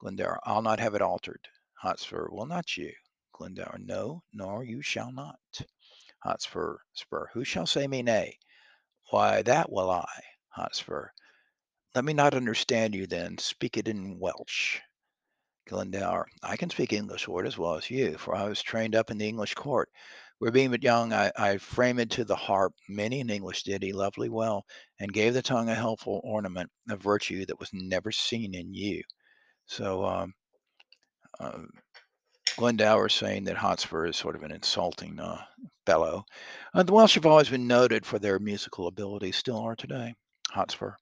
Glendower, 0.00 0.40
I'll 0.42 0.62
not 0.62 0.80
have 0.80 0.94
it 0.96 1.02
altered. 1.02 1.46
Hotspur, 1.74 2.28
will 2.30 2.46
not 2.46 2.76
you? 2.76 2.92
Glendower, 3.32 3.78
no, 3.78 4.24
nor 4.32 4.64
you 4.64 4.82
shall 4.82 5.12
not. 5.12 5.38
Hotspur, 6.24 6.78
Spur, 6.94 7.28
who 7.34 7.44
shall 7.44 7.66
say 7.66 7.86
me 7.86 8.02
nay? 8.02 8.38
Why, 9.10 9.42
that 9.42 9.70
will 9.70 9.90
I. 9.90 10.22
Hotspur, 10.48 11.08
let 11.94 12.04
me 12.04 12.14
not 12.14 12.32
understand 12.32 12.94
you 12.94 13.06
then. 13.06 13.36
Speak 13.36 13.76
it 13.76 13.88
in 13.88 14.18
Welsh. 14.18 14.80
Glendower, 15.66 16.26
I 16.42 16.56
can 16.56 16.70
speak 16.70 16.94
English 16.94 17.28
word 17.28 17.46
as 17.46 17.58
well 17.58 17.74
as 17.74 17.90
you, 17.90 18.16
for 18.16 18.34
I 18.34 18.48
was 18.48 18.62
trained 18.62 18.94
up 18.94 19.10
in 19.10 19.18
the 19.18 19.28
English 19.28 19.54
court, 19.54 19.90
where 20.38 20.50
being 20.50 20.70
but 20.70 20.82
young, 20.82 21.12
I, 21.12 21.30
I 21.36 21.58
framed 21.58 22.10
to 22.12 22.24
the 22.24 22.36
harp 22.36 22.72
many 22.88 23.20
an 23.20 23.28
English 23.28 23.62
ditty 23.62 23.92
lovely 23.92 24.30
well, 24.30 24.64
and 25.00 25.12
gave 25.12 25.34
the 25.34 25.42
tongue 25.42 25.68
a 25.68 25.74
helpful 25.74 26.22
ornament 26.24 26.70
of 26.88 27.02
virtue 27.02 27.44
that 27.46 27.60
was 27.60 27.70
never 27.74 28.10
seen 28.12 28.54
in 28.54 28.72
you. 28.72 29.02
So, 29.66 30.04
um, 30.06 30.34
uh, 31.38 31.62
Glendower 32.56 33.08
saying 33.08 33.44
that 33.44 33.56
Hotspur 33.56 34.06
is 34.06 34.16
sort 34.16 34.36
of 34.36 34.44
an 34.44 34.52
insulting 34.52 35.18
uh, 35.18 35.42
fellow. 35.86 36.24
Uh, 36.72 36.84
the 36.84 36.92
Welsh 36.92 37.14
have 37.14 37.26
always 37.26 37.48
been 37.48 37.66
noted 37.66 38.06
for 38.06 38.18
their 38.18 38.38
musical 38.38 38.86
ability, 38.86 39.32
still 39.32 39.58
are 39.58 39.74
today. 39.74 40.14
Hotspur. 40.50 40.92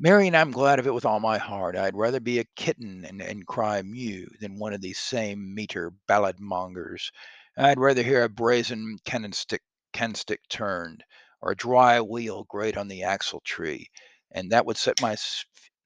Marian, 0.00 0.34
I'm 0.34 0.50
glad 0.50 0.78
of 0.80 0.86
it 0.86 0.94
with 0.94 1.04
all 1.04 1.20
my 1.20 1.38
heart. 1.38 1.76
I'd 1.76 1.94
rather 1.94 2.18
be 2.18 2.40
a 2.40 2.44
kitten 2.56 3.04
and, 3.04 3.22
and 3.22 3.46
cry 3.46 3.82
mew 3.82 4.26
than 4.40 4.58
one 4.58 4.72
of 4.72 4.80
these 4.80 4.98
same 4.98 5.54
meter 5.54 5.92
ballad 6.08 6.40
mongers. 6.40 7.12
I'd 7.56 7.78
rather 7.78 8.02
hear 8.02 8.24
a 8.24 8.28
brazen 8.28 8.98
candlestick, 9.04 9.62
candlestick 9.92 10.40
turned, 10.48 11.04
or 11.40 11.52
a 11.52 11.56
dry 11.56 12.00
wheel 12.00 12.46
grate 12.48 12.76
on 12.76 12.88
the 12.88 13.04
axle 13.04 13.42
tree, 13.44 13.88
and 14.32 14.50
that 14.50 14.66
would 14.66 14.76
set 14.76 15.00
my 15.00 15.16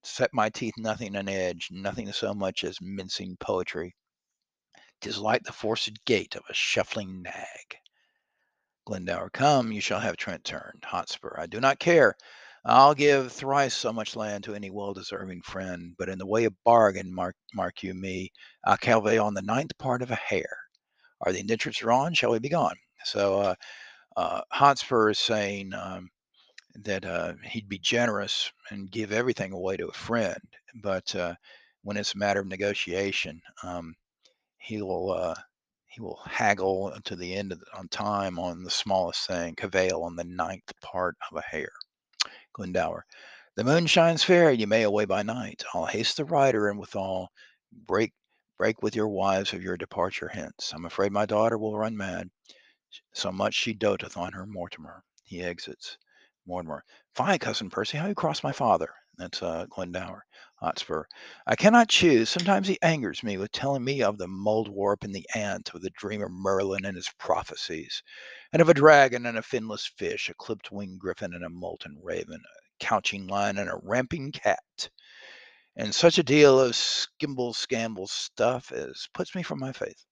set 0.02 0.30
my 0.32 0.48
teeth 0.48 0.74
nothing 0.78 1.16
on 1.16 1.28
edge, 1.28 1.68
nothing 1.70 2.12
so 2.12 2.32
much 2.32 2.64
as 2.64 2.78
mincing 2.80 3.36
poetry. 3.40 3.94
Tis 5.00 5.18
like 5.18 5.42
the 5.44 5.52
forced 5.52 6.04
gait 6.04 6.34
of 6.36 6.42
a 6.48 6.54
shuffling 6.54 7.22
nag. 7.22 7.76
Glendower, 8.86 9.30
come, 9.30 9.72
you 9.72 9.80
shall 9.80 10.00
have 10.00 10.16
Trent 10.16 10.44
turned. 10.44 10.84
Hotspur, 10.84 11.36
I 11.38 11.46
do 11.46 11.60
not 11.60 11.78
care. 11.78 12.14
I'll 12.66 12.94
give 12.94 13.32
thrice 13.32 13.74
so 13.74 13.92
much 13.92 14.16
land 14.16 14.44
to 14.44 14.54
any 14.54 14.70
well-deserving 14.70 15.42
friend, 15.42 15.94
but 15.98 16.08
in 16.08 16.18
the 16.18 16.26
way 16.26 16.44
of 16.44 16.54
bargain, 16.64 17.14
mark, 17.14 17.36
mark 17.54 17.82
you 17.82 17.92
me, 17.94 18.30
I'll 18.64 18.76
calve 18.76 19.06
on 19.06 19.34
the 19.34 19.42
ninth 19.42 19.76
part 19.78 20.02
of 20.02 20.10
a 20.10 20.14
hair. 20.16 20.58
Are 21.20 21.32
the 21.32 21.40
indentures 21.40 21.76
drawn? 21.76 22.14
Shall 22.14 22.32
we 22.32 22.38
be 22.38 22.48
gone? 22.48 22.76
So 23.04 23.40
uh, 23.40 23.54
uh, 24.16 24.40
Hotspur 24.50 25.10
is 25.10 25.18
saying 25.18 25.74
um, 25.74 26.08
that 26.82 27.04
uh, 27.04 27.34
he'd 27.44 27.68
be 27.68 27.78
generous 27.78 28.50
and 28.70 28.90
give 28.90 29.12
everything 29.12 29.52
away 29.52 29.76
to 29.76 29.88
a 29.88 29.92
friend, 29.92 30.40
but 30.82 31.14
uh, 31.14 31.34
when 31.82 31.96
it's 31.96 32.14
a 32.14 32.18
matter 32.18 32.40
of 32.40 32.46
negotiation, 32.46 33.40
um, 33.62 33.94
he 34.64 34.80
will 34.80 35.12
uh, 35.12 35.34
he 35.86 36.00
will 36.00 36.20
haggle 36.24 36.96
to 37.04 37.14
the 37.14 37.34
end 37.34 37.52
of 37.52 37.60
the, 37.60 37.66
on 37.76 37.86
time 37.88 38.38
on 38.38 38.64
the 38.64 38.70
smallest 38.70 39.26
thing, 39.26 39.54
cavale 39.54 40.02
on 40.02 40.16
the 40.16 40.24
ninth 40.24 40.72
part 40.80 41.14
of 41.30 41.36
a 41.36 41.42
hair. 41.42 41.70
Glendower. 42.54 43.04
The 43.56 43.64
moon 43.64 43.86
shines 43.86 44.24
fair, 44.24 44.50
you 44.50 44.66
may 44.66 44.82
away 44.82 45.04
by 45.04 45.22
night. 45.22 45.62
I'll 45.74 45.86
haste 45.86 46.16
the 46.16 46.24
rider, 46.24 46.68
and 46.70 46.78
withal 46.78 47.28
break 47.86 48.12
break 48.58 48.82
with 48.82 48.96
your 48.96 49.08
wives 49.08 49.52
of 49.52 49.62
your 49.62 49.76
departure 49.76 50.28
hence. 50.28 50.72
I'm 50.74 50.86
afraid 50.86 51.12
my 51.12 51.26
daughter 51.26 51.58
will 51.58 51.76
run 51.76 51.96
mad, 51.96 52.30
so 53.12 53.30
much 53.30 53.54
she 53.54 53.74
doteth 53.74 54.16
on 54.16 54.32
her 54.32 54.46
Mortimer. 54.46 55.02
He 55.24 55.42
exits. 55.42 55.98
Mortimer. 56.46 56.84
Fie, 57.14 57.38
cousin 57.38 57.70
Percy, 57.70 57.98
how 57.98 58.06
you 58.06 58.14
cross 58.14 58.42
my 58.42 58.52
father. 58.52 58.88
That's 59.16 59.42
uh, 59.42 59.66
Glendower. 59.70 60.24
Hotspur. 60.64 61.04
I 61.46 61.56
cannot 61.56 61.90
choose. 61.90 62.30
Sometimes 62.30 62.66
he 62.66 62.78
angers 62.80 63.22
me 63.22 63.36
with 63.36 63.52
telling 63.52 63.84
me 63.84 64.02
of 64.02 64.16
the 64.16 64.26
Mouldiwarp 64.26 65.04
and 65.04 65.14
the 65.14 65.28
ant, 65.34 65.74
of 65.74 65.82
the 65.82 65.90
dreamer 65.90 66.30
Merlin 66.30 66.86
and 66.86 66.96
his 66.96 67.10
prophecies 67.18 68.02
and 68.50 68.62
of 68.62 68.70
a 68.70 68.74
dragon 68.74 69.26
and 69.26 69.36
a 69.36 69.42
finless 69.42 69.86
fish, 69.98 70.30
a 70.30 70.34
clipped 70.34 70.72
winged 70.72 70.98
griffin 70.98 71.34
and 71.34 71.44
a 71.44 71.50
molten 71.50 72.00
raven, 72.02 72.40
a 72.40 72.84
couching 72.84 73.26
lion 73.26 73.58
and 73.58 73.68
a 73.68 73.78
ramping 73.82 74.32
cat. 74.32 74.88
And 75.76 75.94
such 75.94 76.16
a 76.16 76.22
deal 76.22 76.58
of 76.58 76.72
skimble 76.72 77.52
scamble 77.52 78.08
stuff 78.08 78.72
as 78.72 79.06
puts 79.12 79.34
me 79.34 79.42
from 79.42 79.58
my 79.58 79.72
faith. 79.72 80.06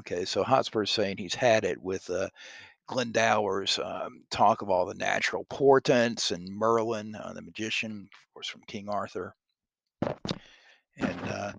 Okay, 0.00 0.26
so 0.26 0.44
Hotspur's 0.44 0.90
saying 0.90 1.16
he's 1.16 1.34
had 1.34 1.64
it 1.64 1.80
with 1.80 2.10
uh, 2.10 2.28
Glendower's 2.88 3.78
um, 3.78 4.24
talk 4.30 4.60
of 4.60 4.68
all 4.68 4.84
the 4.84 4.94
natural 4.94 5.46
portents 5.48 6.30
and 6.30 6.46
Merlin, 6.46 7.14
uh, 7.14 7.32
the 7.32 7.40
magician, 7.40 8.10
of 8.12 8.34
course, 8.34 8.48
from 8.48 8.60
King 8.66 8.90
Arthur. 8.90 9.34
And 10.98 11.20
uh, 11.28 11.52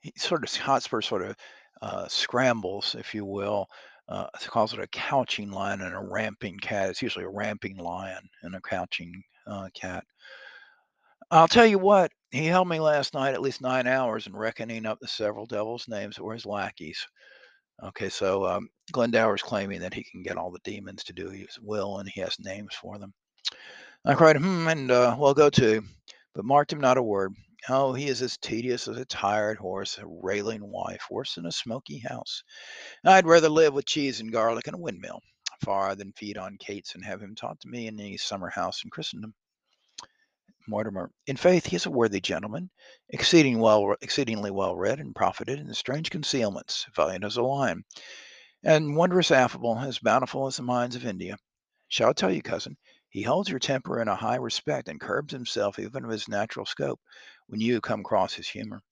he 0.00 0.12
sort 0.16 0.44
of, 0.44 0.54
Hotspur 0.54 1.00
sort 1.00 1.22
of 1.22 1.36
uh, 1.82 2.08
scrambles, 2.08 2.94
if 2.98 3.14
you 3.14 3.24
will, 3.24 3.66
uh, 4.08 4.26
calls 4.46 4.74
it 4.74 4.80
a 4.80 4.86
couching 4.88 5.50
lion 5.50 5.80
and 5.80 5.94
a 5.94 6.00
ramping 6.00 6.58
cat. 6.58 6.90
It's 6.90 7.02
usually 7.02 7.24
a 7.24 7.30
ramping 7.30 7.76
lion 7.76 8.28
and 8.42 8.54
a 8.54 8.60
couching 8.60 9.22
uh, 9.46 9.68
cat. 9.74 10.04
I'll 11.30 11.48
tell 11.48 11.66
you 11.66 11.78
what, 11.78 12.12
he 12.30 12.46
held 12.46 12.68
me 12.68 12.80
last 12.80 13.14
night 13.14 13.34
at 13.34 13.40
least 13.40 13.62
nine 13.62 13.86
hours 13.86 14.26
in 14.26 14.36
reckoning 14.36 14.86
up 14.86 14.98
the 15.00 15.08
several 15.08 15.46
devils' 15.46 15.88
names 15.88 16.16
that 16.16 16.24
were 16.24 16.34
his 16.34 16.46
lackeys. 16.46 17.06
Okay, 17.82 18.08
so 18.08 18.46
um, 18.46 18.68
Glendower's 18.92 19.42
claiming 19.42 19.80
that 19.80 19.94
he 19.94 20.04
can 20.04 20.22
get 20.22 20.36
all 20.36 20.50
the 20.50 20.60
demons 20.64 21.02
to 21.04 21.12
do 21.12 21.30
his 21.30 21.58
will 21.60 21.98
and 21.98 22.08
he 22.08 22.20
has 22.20 22.36
names 22.38 22.74
for 22.74 22.98
them. 22.98 23.12
I 24.04 24.14
cried, 24.14 24.36
hmm, 24.36 24.68
and 24.68 24.90
uh, 24.90 25.16
well, 25.18 25.34
go 25.34 25.50
to, 25.50 25.82
but 26.34 26.44
marked 26.44 26.72
him 26.72 26.80
not 26.80 26.98
a 26.98 27.02
word. 27.02 27.32
Oh, 27.68 27.94
he 27.94 28.08
is 28.08 28.20
as 28.20 28.36
tedious 28.36 28.88
as 28.88 28.98
a 28.98 29.06
tired 29.06 29.56
horse, 29.56 29.96
a 29.96 30.06
railing 30.06 30.70
wife, 30.70 31.06
worse 31.10 31.34
than 31.34 31.46
a 31.46 31.52
smoky 31.52 31.98
house. 31.98 32.42
I'd 33.04 33.26
rather 33.26 33.48
live 33.48 33.72
with 33.72 33.86
cheese 33.86 34.20
and 34.20 34.30
garlic 34.30 34.66
and 34.66 34.74
a 34.74 34.78
windmill, 34.78 35.20
far 35.64 35.94
than 35.94 36.12
feed 36.12 36.36
on 36.36 36.58
cates 36.58 36.94
and 36.94 37.02
have 37.06 37.22
him 37.22 37.34
taught 37.34 37.60
to 37.60 37.68
me 37.68 37.86
in 37.86 37.98
any 37.98 38.18
summer 38.18 38.50
house 38.50 38.84
in 38.84 38.90
Christendom. 38.90 39.34
Mortimer. 40.68 41.10
In 41.26 41.38
faith, 41.38 41.64
he 41.64 41.76
is 41.76 41.86
a 41.86 41.90
worthy 41.90 42.20
gentleman, 42.20 42.70
exceeding 43.08 43.58
well, 43.60 43.96
exceedingly 44.02 44.50
well 44.50 44.76
read 44.76 45.00
and 45.00 45.14
profited 45.14 45.58
in 45.58 45.72
strange 45.72 46.10
concealments, 46.10 46.84
valiant 46.94 47.24
as 47.24 47.38
a 47.38 47.42
lion, 47.42 47.84
and 48.62 48.94
wondrous 48.94 49.30
affable, 49.30 49.78
as 49.78 49.98
bountiful 49.98 50.46
as 50.46 50.58
the 50.58 50.62
mines 50.62 50.96
of 50.96 51.06
India. 51.06 51.38
Shall 51.88 52.10
I 52.10 52.12
tell 52.12 52.32
you, 52.32 52.42
cousin, 52.42 52.76
he 53.08 53.22
holds 53.22 53.48
your 53.48 53.58
temper 53.58 54.02
in 54.02 54.08
a 54.08 54.16
high 54.16 54.36
respect 54.36 54.88
and 54.88 55.00
curbs 55.00 55.32
himself 55.32 55.78
even 55.78 56.04
of 56.04 56.10
his 56.10 56.28
natural 56.28 56.66
scope 56.66 57.00
when 57.48 57.60
you 57.60 57.80
come 57.80 58.00
across 58.00 58.34
his 58.34 58.48
humor. 58.48 58.82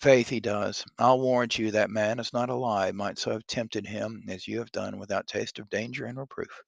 Faith, 0.00 0.28
he 0.28 0.40
does. 0.40 0.84
I'll 0.98 1.20
warrant 1.20 1.58
you 1.58 1.70
that 1.70 1.90
man 1.90 2.18
is 2.18 2.32
not 2.32 2.48
a 2.50 2.54
lie 2.54 2.90
might 2.90 3.18
so 3.18 3.30
have 3.30 3.46
tempted 3.46 3.86
him 3.86 4.24
as 4.28 4.48
you 4.48 4.58
have 4.58 4.72
done 4.72 4.98
without 4.98 5.26
taste 5.28 5.58
of 5.58 5.70
danger 5.70 6.06
and 6.06 6.18
reproof. 6.18 6.62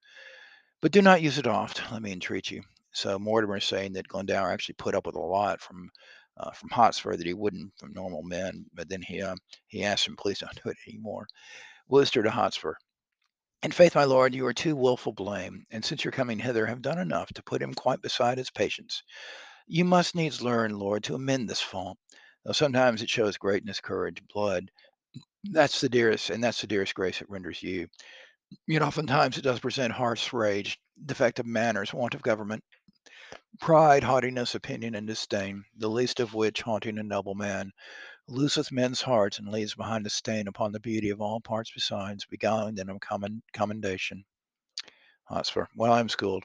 But 0.81 0.92
do 0.92 1.03
not 1.03 1.22
use 1.22 1.38
it 1.38 1.46
oft, 1.46 1.83
let 1.90 2.03
me 2.03 2.12
entreat 2.12 2.50
you. 2.50 2.62
So 2.92 3.18
Mortimer 3.18 3.57
is 3.57 3.64
saying 3.64 3.94
that 3.94 4.07
Glendower 4.07 4.50
actually 4.50 4.77
put 4.77 4.94
up 4.94 5.07
with 5.07 5.16
a 5.16 5.20
lot 5.20 5.61
from 5.61 5.90
uh, 6.37 6.50
from 6.53 6.70
Hotspur 6.70 7.16
that 7.16 7.27
he 7.27 7.35
wouldn't 7.35 7.72
from 7.79 7.92
normal 7.92 8.22
men, 8.22 8.66
but 8.74 8.88
then 8.88 9.03
he 9.03 9.22
uh, 9.22 9.37
he 9.66 9.85
asked 9.85 10.07
him, 10.07 10.16
please 10.16 10.38
don't 10.40 10.62
do 10.62 10.70
it 10.70 10.77
anymore. 10.88 11.27
Worcester 11.88 12.22
to 12.22 12.31
Hotspur. 12.31 12.74
In 13.62 13.72
faith, 13.72 13.94
my 13.94 14.05
lord, 14.05 14.35
you 14.35 14.46
are 14.46 14.53
too 14.53 14.77
wilful 14.77 15.12
blame, 15.12 15.64
and 15.70 15.85
since 15.85 16.05
your 16.05 16.12
coming 16.12 16.38
hither 16.38 16.66
have 16.66 16.83
done 16.83 16.98
enough 16.98 17.33
to 17.33 17.42
put 17.42 17.62
him 17.62 17.72
quite 17.72 18.03
beside 18.03 18.37
his 18.37 18.50
patience. 18.50 19.03
You 19.66 19.85
must 19.85 20.14
needs 20.14 20.42
learn, 20.42 20.79
Lord, 20.79 21.05
to 21.05 21.14
amend 21.14 21.48
this 21.48 21.61
fault, 21.61 21.98
though 22.44 22.53
sometimes 22.53 23.03
it 23.03 23.09
shows 23.09 23.38
greatness, 23.38 23.81
courage, 23.81 24.22
blood. 24.33 24.70
That's 25.44 25.81
the 25.81 25.88
dearest, 25.88 26.31
and 26.31 26.42
that's 26.42 26.61
the 26.61 26.66
dearest 26.66 26.94
grace 26.94 27.20
it 27.20 27.31
renders 27.31 27.62
you. 27.62 27.88
Yet 28.66 28.83
oftentimes 28.83 29.38
it 29.38 29.42
does 29.42 29.61
present 29.61 29.92
harsh 29.92 30.33
rage, 30.33 30.79
defective 31.07 31.46
manners, 31.46 31.94
want 31.94 32.14
of 32.14 32.22
government, 32.22 32.62
pride, 33.61 34.05
haughtiness, 34.05 34.55
opinion, 34.55 34.94
and 34.94 35.07
disdain, 35.07 35.64
the 35.77 35.88
least 35.88 36.20
of 36.20 36.35
which, 36.35 36.61
haunting 36.61 36.98
a 36.98 37.03
noble 37.03 37.35
man, 37.35 37.72
looseth 38.29 38.70
men's 38.70 39.00
hearts 39.00 39.38
and 39.38 39.48
leaves 39.48 39.74
behind 39.74 40.07
a 40.07 40.11
stain 40.11 40.46
upon 40.46 40.72
the 40.72 40.81
beauty 40.81 41.11
of 41.11 41.20
all 41.20 41.40
parts 41.40 41.70
besides, 41.74 42.27
beguiling 42.27 42.74
them 42.74 42.98
common 43.00 43.42
commendation. 43.53 44.24
Hotspur. 45.24 45.66
Well, 45.74 45.92
I'm 45.92 46.09
schooled. 46.09 46.44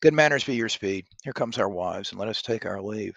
Good 0.00 0.14
manners 0.14 0.44
be 0.44 0.54
your 0.54 0.70
speed. 0.70 1.06
Here 1.24 1.32
comes 1.32 1.58
our 1.58 1.68
wives, 1.68 2.10
and 2.10 2.18
let 2.18 2.28
us 2.28 2.40
take 2.40 2.64
our 2.64 2.80
leave. 2.80 3.14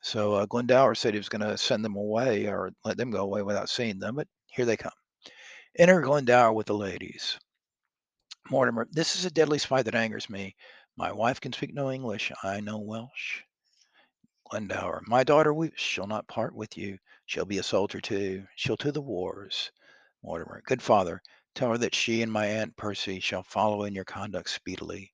So 0.00 0.34
uh, 0.34 0.46
Glendower 0.46 0.94
said 0.94 1.12
he 1.12 1.18
was 1.18 1.28
going 1.28 1.42
to 1.42 1.58
send 1.58 1.84
them 1.84 1.96
away 1.96 2.46
or 2.46 2.70
let 2.84 2.96
them 2.96 3.10
go 3.10 3.24
away 3.24 3.42
without 3.42 3.68
seeing 3.68 3.98
them, 3.98 4.14
but 4.16 4.28
here 4.46 4.64
they 4.64 4.76
come. 4.76 4.92
Enter 5.78 6.00
Glendower 6.00 6.52
with 6.54 6.66
the 6.66 6.74
ladies. 6.74 7.38
Mortimer, 8.48 8.88
this 8.92 9.16
is 9.16 9.26
a 9.26 9.30
deadly 9.30 9.58
spite 9.58 9.84
that 9.84 9.94
angers 9.94 10.30
me. 10.30 10.54
My 10.96 11.12
wife 11.12 11.40
can 11.40 11.52
speak 11.52 11.74
no 11.74 11.90
English. 11.90 12.32
I 12.42 12.60
know 12.60 12.78
Welsh. 12.78 13.42
Glendower, 14.48 15.02
my 15.06 15.22
daughter 15.22 15.52
weeps. 15.52 15.82
She'll 15.82 16.06
not 16.06 16.28
part 16.28 16.54
with 16.54 16.78
you. 16.78 16.96
She'll 17.26 17.44
be 17.44 17.58
a 17.58 17.62
soldier 17.62 18.00
too. 18.00 18.46
She'll 18.54 18.76
to 18.78 18.92
the 18.92 19.02
wars. 19.02 19.70
Mortimer, 20.22 20.62
good 20.64 20.80
father, 20.80 21.20
tell 21.54 21.70
her 21.72 21.78
that 21.78 21.94
she 21.94 22.22
and 22.22 22.32
my 22.32 22.46
aunt 22.46 22.76
Percy 22.76 23.20
shall 23.20 23.42
follow 23.42 23.84
in 23.84 23.94
your 23.94 24.04
conduct 24.04 24.48
speedily. 24.48 25.10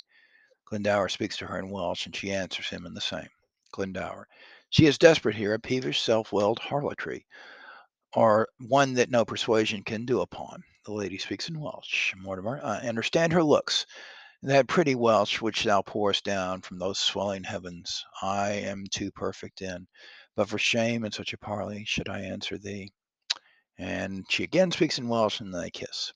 Glendower 0.73 1.11
speaks 1.11 1.37
to 1.37 1.45
her 1.45 1.59
in 1.59 1.69
Welsh, 1.69 2.07
and 2.07 2.17
she 2.17 2.33
answers 2.33 2.71
him 2.71 2.87
in 2.87 2.95
the 2.95 3.01
same. 3.03 3.29
Glendower, 3.73 4.27
she 4.71 4.87
is 4.87 4.97
desperate 4.97 5.35
here, 5.35 5.53
a 5.53 5.59
peevish, 5.59 6.01
self-willed 6.01 6.59
harlotry, 6.61 7.27
or 8.15 8.49
one 8.59 8.95
that 8.95 9.11
no 9.11 9.23
persuasion 9.23 9.83
can 9.83 10.07
do 10.07 10.23
upon. 10.23 10.63
The 10.87 10.95
lady 10.95 11.19
speaks 11.19 11.51
in 11.51 11.61
Welsh. 11.61 12.15
Mortimer, 12.17 12.59
I 12.65 12.89
understand 12.89 13.35
her 13.35 13.45
looks. 13.45 13.85
That 14.43 14.67
pretty 14.67 14.95
Welsh 14.95 15.43
which 15.43 15.63
thou 15.63 15.83
pourest 15.83 16.25
down 16.25 16.63
from 16.63 16.79
those 16.79 16.99
swelling 16.99 17.45
heavens, 17.45 18.03
I 18.23 18.53
am 18.53 18.87
too 18.91 19.11
perfect 19.11 19.61
in. 19.61 19.87
But 20.37 20.49
for 20.49 20.57
shame 20.57 21.05
in 21.05 21.13
such 21.13 21.35
a 21.35 21.39
parley 21.39 21.85
should 21.85 22.09
I 22.09 22.21
answer 22.21 22.57
thee. 22.57 22.91
And 23.77 24.25
she 24.31 24.43
again 24.43 24.71
speaks 24.71 24.97
in 24.97 25.07
Welsh, 25.07 25.41
and 25.41 25.53
they 25.53 25.69
kiss. 25.69 26.15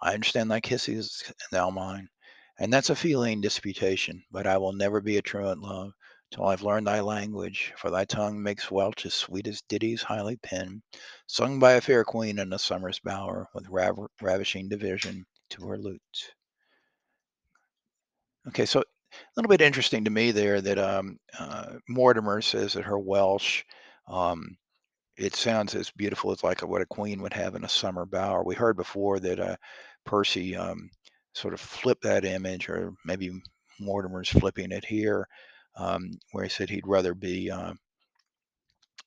I 0.00 0.14
understand 0.14 0.52
thy 0.52 0.60
kisses, 0.60 1.24
and 1.26 1.34
thou 1.50 1.70
mine. 1.70 2.08
And 2.58 2.72
that's 2.72 2.90
a 2.90 2.96
feeling 2.96 3.40
disputation, 3.40 4.24
but 4.30 4.46
I 4.46 4.56
will 4.58 4.72
never 4.72 5.00
be 5.00 5.18
a 5.18 5.22
truant 5.22 5.60
love 5.60 5.92
till 6.30 6.46
I've 6.46 6.62
learned 6.62 6.86
thy 6.86 7.00
language, 7.00 7.72
for 7.76 7.90
thy 7.90 8.04
tongue 8.04 8.42
makes 8.42 8.70
Welsh 8.70 9.04
as 9.04 9.14
sweet 9.14 9.46
as 9.46 9.62
ditties 9.62 10.02
highly 10.02 10.36
penned, 10.36 10.82
sung 11.26 11.58
by 11.58 11.72
a 11.72 11.80
fair 11.80 12.04
queen 12.04 12.38
in 12.38 12.52
a 12.52 12.58
summer's 12.58 12.98
bower, 12.98 13.48
with 13.54 13.68
rav- 13.68 14.08
ravishing 14.20 14.68
division 14.68 15.26
to 15.50 15.66
her 15.66 15.78
lute. 15.78 16.34
Okay, 18.48 18.66
so 18.66 18.80
a 18.80 18.84
little 19.36 19.48
bit 19.48 19.60
interesting 19.60 20.04
to 20.04 20.10
me 20.10 20.30
there 20.30 20.60
that 20.60 20.78
um, 20.78 21.18
uh, 21.38 21.74
Mortimer 21.88 22.40
says 22.40 22.72
that 22.72 22.84
her 22.84 22.98
Welsh, 22.98 23.64
um, 24.08 24.56
it 25.16 25.34
sounds 25.34 25.74
as 25.74 25.90
beautiful 25.90 26.32
as 26.32 26.42
like 26.42 26.60
what 26.62 26.82
a 26.82 26.86
queen 26.86 27.22
would 27.22 27.32
have 27.32 27.54
in 27.54 27.64
a 27.64 27.68
summer 27.68 28.04
bower. 28.04 28.42
We 28.44 28.54
heard 28.54 28.76
before 28.76 29.20
that 29.20 29.40
uh, 29.40 29.56
Percy 30.04 30.56
um, 30.56 30.90
sort 31.36 31.52
of 31.54 31.60
flip 31.60 32.00
that 32.00 32.24
image, 32.24 32.68
or 32.68 32.94
maybe 33.04 33.30
Mortimer's 33.78 34.30
flipping 34.30 34.72
it 34.72 34.86
here, 34.86 35.28
um, 35.76 36.10
where 36.32 36.44
he 36.44 36.50
said 36.50 36.70
he'd 36.70 36.86
rather 36.86 37.14
be 37.14 37.50
uh, 37.50 37.74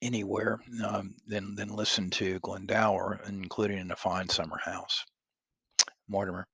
anywhere 0.02 0.60
um, 0.86 1.15
than 1.26 1.56
than 1.56 1.70
listen 1.70 2.10
to 2.12 2.39
Glendower, 2.39 3.20
including 3.28 3.80
in 3.80 3.92
a 3.92 3.96
fine 3.96 4.30
summer 4.30 4.60
house. 4.63 5.04
Mortimer. 6.08 6.48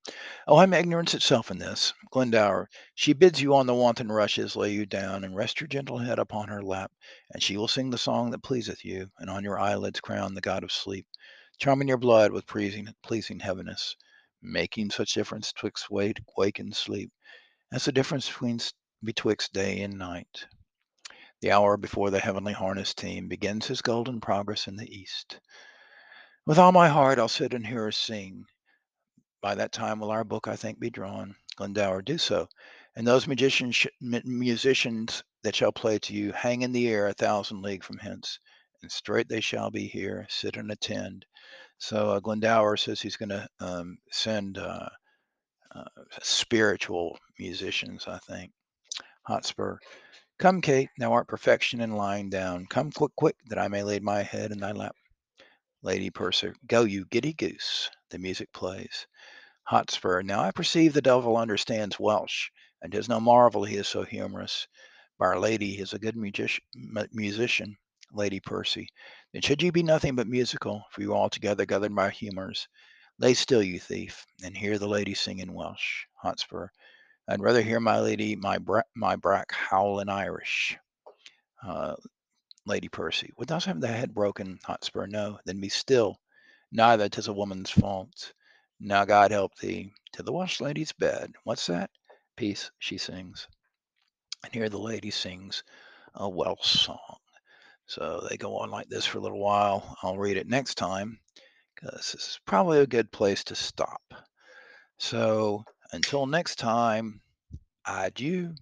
Oh, 0.47 0.57
I'm 0.57 0.73
ignorance 0.73 1.13
itself 1.13 1.51
in 1.51 1.57
this. 1.57 1.93
Glendower, 2.11 2.69
she 2.93 3.13
bids 3.13 3.41
you 3.41 3.53
on 3.55 3.67
the 3.67 3.73
wanton 3.73 4.11
rushes 4.11 4.55
lay 4.55 4.71
you 4.71 4.85
down, 4.85 5.25
and 5.25 5.35
rest 5.35 5.59
your 5.59 5.67
gentle 5.67 5.97
head 5.97 6.19
upon 6.19 6.47
her 6.47 6.61
lap, 6.61 6.91
and 7.31 7.43
she 7.43 7.57
will 7.57 7.67
sing 7.67 7.89
the 7.89 7.97
song 7.97 8.31
that 8.31 8.43
pleaseth 8.43 8.85
you, 8.85 9.09
and 9.17 9.29
on 9.29 9.43
your 9.43 9.59
eyelids 9.59 9.99
crown 9.99 10.33
the 10.33 10.41
god 10.41 10.63
of 10.63 10.71
sleep, 10.71 11.05
charming 11.57 11.87
your 11.89 11.97
blood 11.97 12.31
with 12.31 12.47
pleasing, 12.47 12.87
pleasing 13.01 13.39
heaviness, 13.39 13.95
making 14.45 14.91
such 14.91 15.13
difference 15.13 15.51
twixt 15.51 15.89
wake, 15.89 16.19
wake 16.37 16.59
and 16.59 16.75
sleep, 16.75 17.11
as 17.71 17.85
the 17.85 17.91
difference 17.91 18.27
between 18.27 18.59
betwixt 19.03 19.53
day 19.53 19.81
and 19.81 19.97
night. 19.97 20.45
The 21.41 21.51
hour 21.51 21.77
before 21.77 22.09
the 22.09 22.19
heavenly 22.19 22.53
harness 22.53 22.93
team 22.93 23.27
begins 23.27 23.67
his 23.67 23.81
golden 23.81 24.21
progress 24.21 24.67
in 24.67 24.75
the 24.75 24.89
east. 24.89 25.39
With 26.45 26.57
all 26.57 26.71
my 26.71 26.87
heart 26.87 27.19
I'll 27.19 27.27
sit 27.27 27.53
and 27.53 27.65
hear 27.65 27.83
her 27.83 27.91
sing, 27.91 28.45
by 29.41 29.55
that 29.55 29.71
time 29.71 29.99
will 29.99 30.11
our 30.11 30.23
book, 30.23 30.47
I 30.47 30.55
think, 30.55 30.79
be 30.79 30.89
drawn. 30.89 31.35
Glendower, 31.55 32.01
do 32.01 32.17
so. 32.17 32.47
And 32.95 33.05
those 33.05 33.27
magicians, 33.27 33.85
musicians 34.01 35.23
that 35.43 35.55
shall 35.55 35.71
play 35.71 35.99
to 35.99 36.13
you, 36.13 36.31
hang 36.31 36.63
in 36.63 36.71
the 36.71 36.87
air 36.87 37.07
a 37.07 37.13
thousand 37.13 37.61
league 37.61 37.83
from 37.83 37.97
hence, 37.97 38.39
and 38.81 38.91
straight 38.91 39.27
they 39.29 39.41
shall 39.41 39.69
be 39.69 39.87
here, 39.87 40.25
sit 40.29 40.57
and 40.57 40.71
attend. 40.71 41.25
So 41.77 42.11
uh, 42.11 42.19
Glendower 42.19 42.77
says 42.77 43.01
he's 43.01 43.17
going 43.17 43.29
to 43.29 43.47
um, 43.59 43.97
send 44.11 44.57
uh, 44.57 44.89
uh, 45.75 45.83
spiritual 46.21 47.17
musicians, 47.39 48.05
I 48.07 48.19
think. 48.19 48.51
Hotspur, 49.27 49.77
come, 50.39 50.61
Kate, 50.61 50.89
thou 50.99 51.13
art 51.13 51.27
perfection 51.27 51.81
in 51.81 51.91
lying 51.95 52.29
down. 52.29 52.65
Come 52.69 52.91
quick, 52.91 53.11
quick, 53.15 53.35
that 53.49 53.59
I 53.59 53.67
may 53.67 53.83
lay 53.83 53.99
my 53.99 54.23
head 54.23 54.51
in 54.51 54.59
thy 54.59 54.71
lap. 54.71 54.95
Lady 55.83 56.09
Percy, 56.09 56.51
go 56.67 56.83
you 56.83 57.05
giddy 57.11 57.33
goose. 57.33 57.89
The 58.09 58.19
music 58.19 58.51
plays. 58.53 59.07
Hotspur. 59.65 60.21
Now 60.21 60.41
I 60.41 60.51
perceive 60.51 60.93
the 60.93 61.01
devil 61.01 61.37
understands 61.37 61.99
Welsh, 61.99 62.49
and 62.81 62.91
'tis 62.91 63.09
no 63.09 63.19
marvel 63.19 63.63
he 63.63 63.77
is 63.77 63.87
so 63.87 64.03
humorous. 64.03 64.67
Our 65.19 65.39
lady, 65.39 65.79
is 65.79 65.93
a 65.93 65.99
good 65.99 66.15
music- 66.15 66.61
musician, 67.13 67.77
Lady 68.11 68.39
Percy. 68.39 68.87
Then 69.35 69.41
should 69.41 69.61
you 69.61 69.73
be 69.73 69.83
nothing 69.83 70.15
but 70.15 70.29
musical, 70.29 70.85
for 70.91 71.01
you 71.01 71.13
all 71.13 71.29
together 71.29 71.65
gathered 71.65 71.91
my 71.91 72.09
humours. 72.09 72.69
Lay 73.19 73.33
still, 73.33 73.61
you 73.61 73.81
thief, 73.81 74.25
and 74.41 74.55
hear 74.55 74.79
the 74.79 74.87
lady 74.87 75.13
sing 75.13 75.39
in 75.39 75.51
Welsh. 75.51 76.05
Hotspur. 76.13 76.69
I'd 77.27 77.41
rather 77.41 77.61
hear 77.61 77.81
my 77.81 77.99
lady, 77.99 78.37
my 78.37 78.59
bra- 78.59 78.87
my 78.95 79.17
brack 79.17 79.51
howl 79.51 79.99
in 79.99 80.07
Irish. 80.07 80.77
Uh, 81.61 81.97
Lady 82.65 82.87
Percy. 82.87 83.33
Would 83.35 83.49
thou 83.49 83.59
have 83.59 83.81
thy 83.81 83.91
head 83.91 84.13
broken, 84.13 84.57
Hotspur? 84.63 85.05
No, 85.05 85.37
then 85.43 85.59
be 85.59 85.67
still. 85.67 86.17
Neither 86.71 87.09
'tis 87.09 87.27
a 87.27 87.33
woman's 87.33 87.71
fault. 87.71 88.31
Now 88.79 89.03
God 89.03 89.31
help 89.31 89.53
thee 89.57 89.91
to 90.13 90.23
the 90.23 90.31
wash 90.31 90.61
lady's 90.61 90.93
bed. 90.93 91.33
What's 91.43 91.65
that? 91.65 91.89
Peace, 92.37 92.71
she 92.79 92.97
sings. 92.97 93.49
And 94.45 94.53
here 94.53 94.69
the 94.69 94.79
lady 94.79 95.11
sings 95.11 95.61
a 96.13 96.29
Welsh 96.29 96.85
song. 96.85 97.17
So 97.87 98.25
they 98.29 98.37
go 98.37 98.57
on 98.57 98.71
like 98.71 98.89
this 98.89 99.05
for 99.05 99.19
a 99.19 99.21
little 99.21 99.39
while. 99.39 99.97
I'll 100.01 100.17
read 100.17 100.37
it 100.37 100.47
next 100.47 100.75
time 100.75 101.19
because 101.75 102.11
this 102.11 102.29
is 102.29 102.39
probably 102.45 102.79
a 102.79 102.87
good 102.87 103.11
place 103.11 103.43
to 103.45 103.55
stop. 103.55 104.01
So 104.97 105.63
until 105.91 106.25
next 106.25 106.57
time, 106.57 107.21
adieu. 107.85 108.55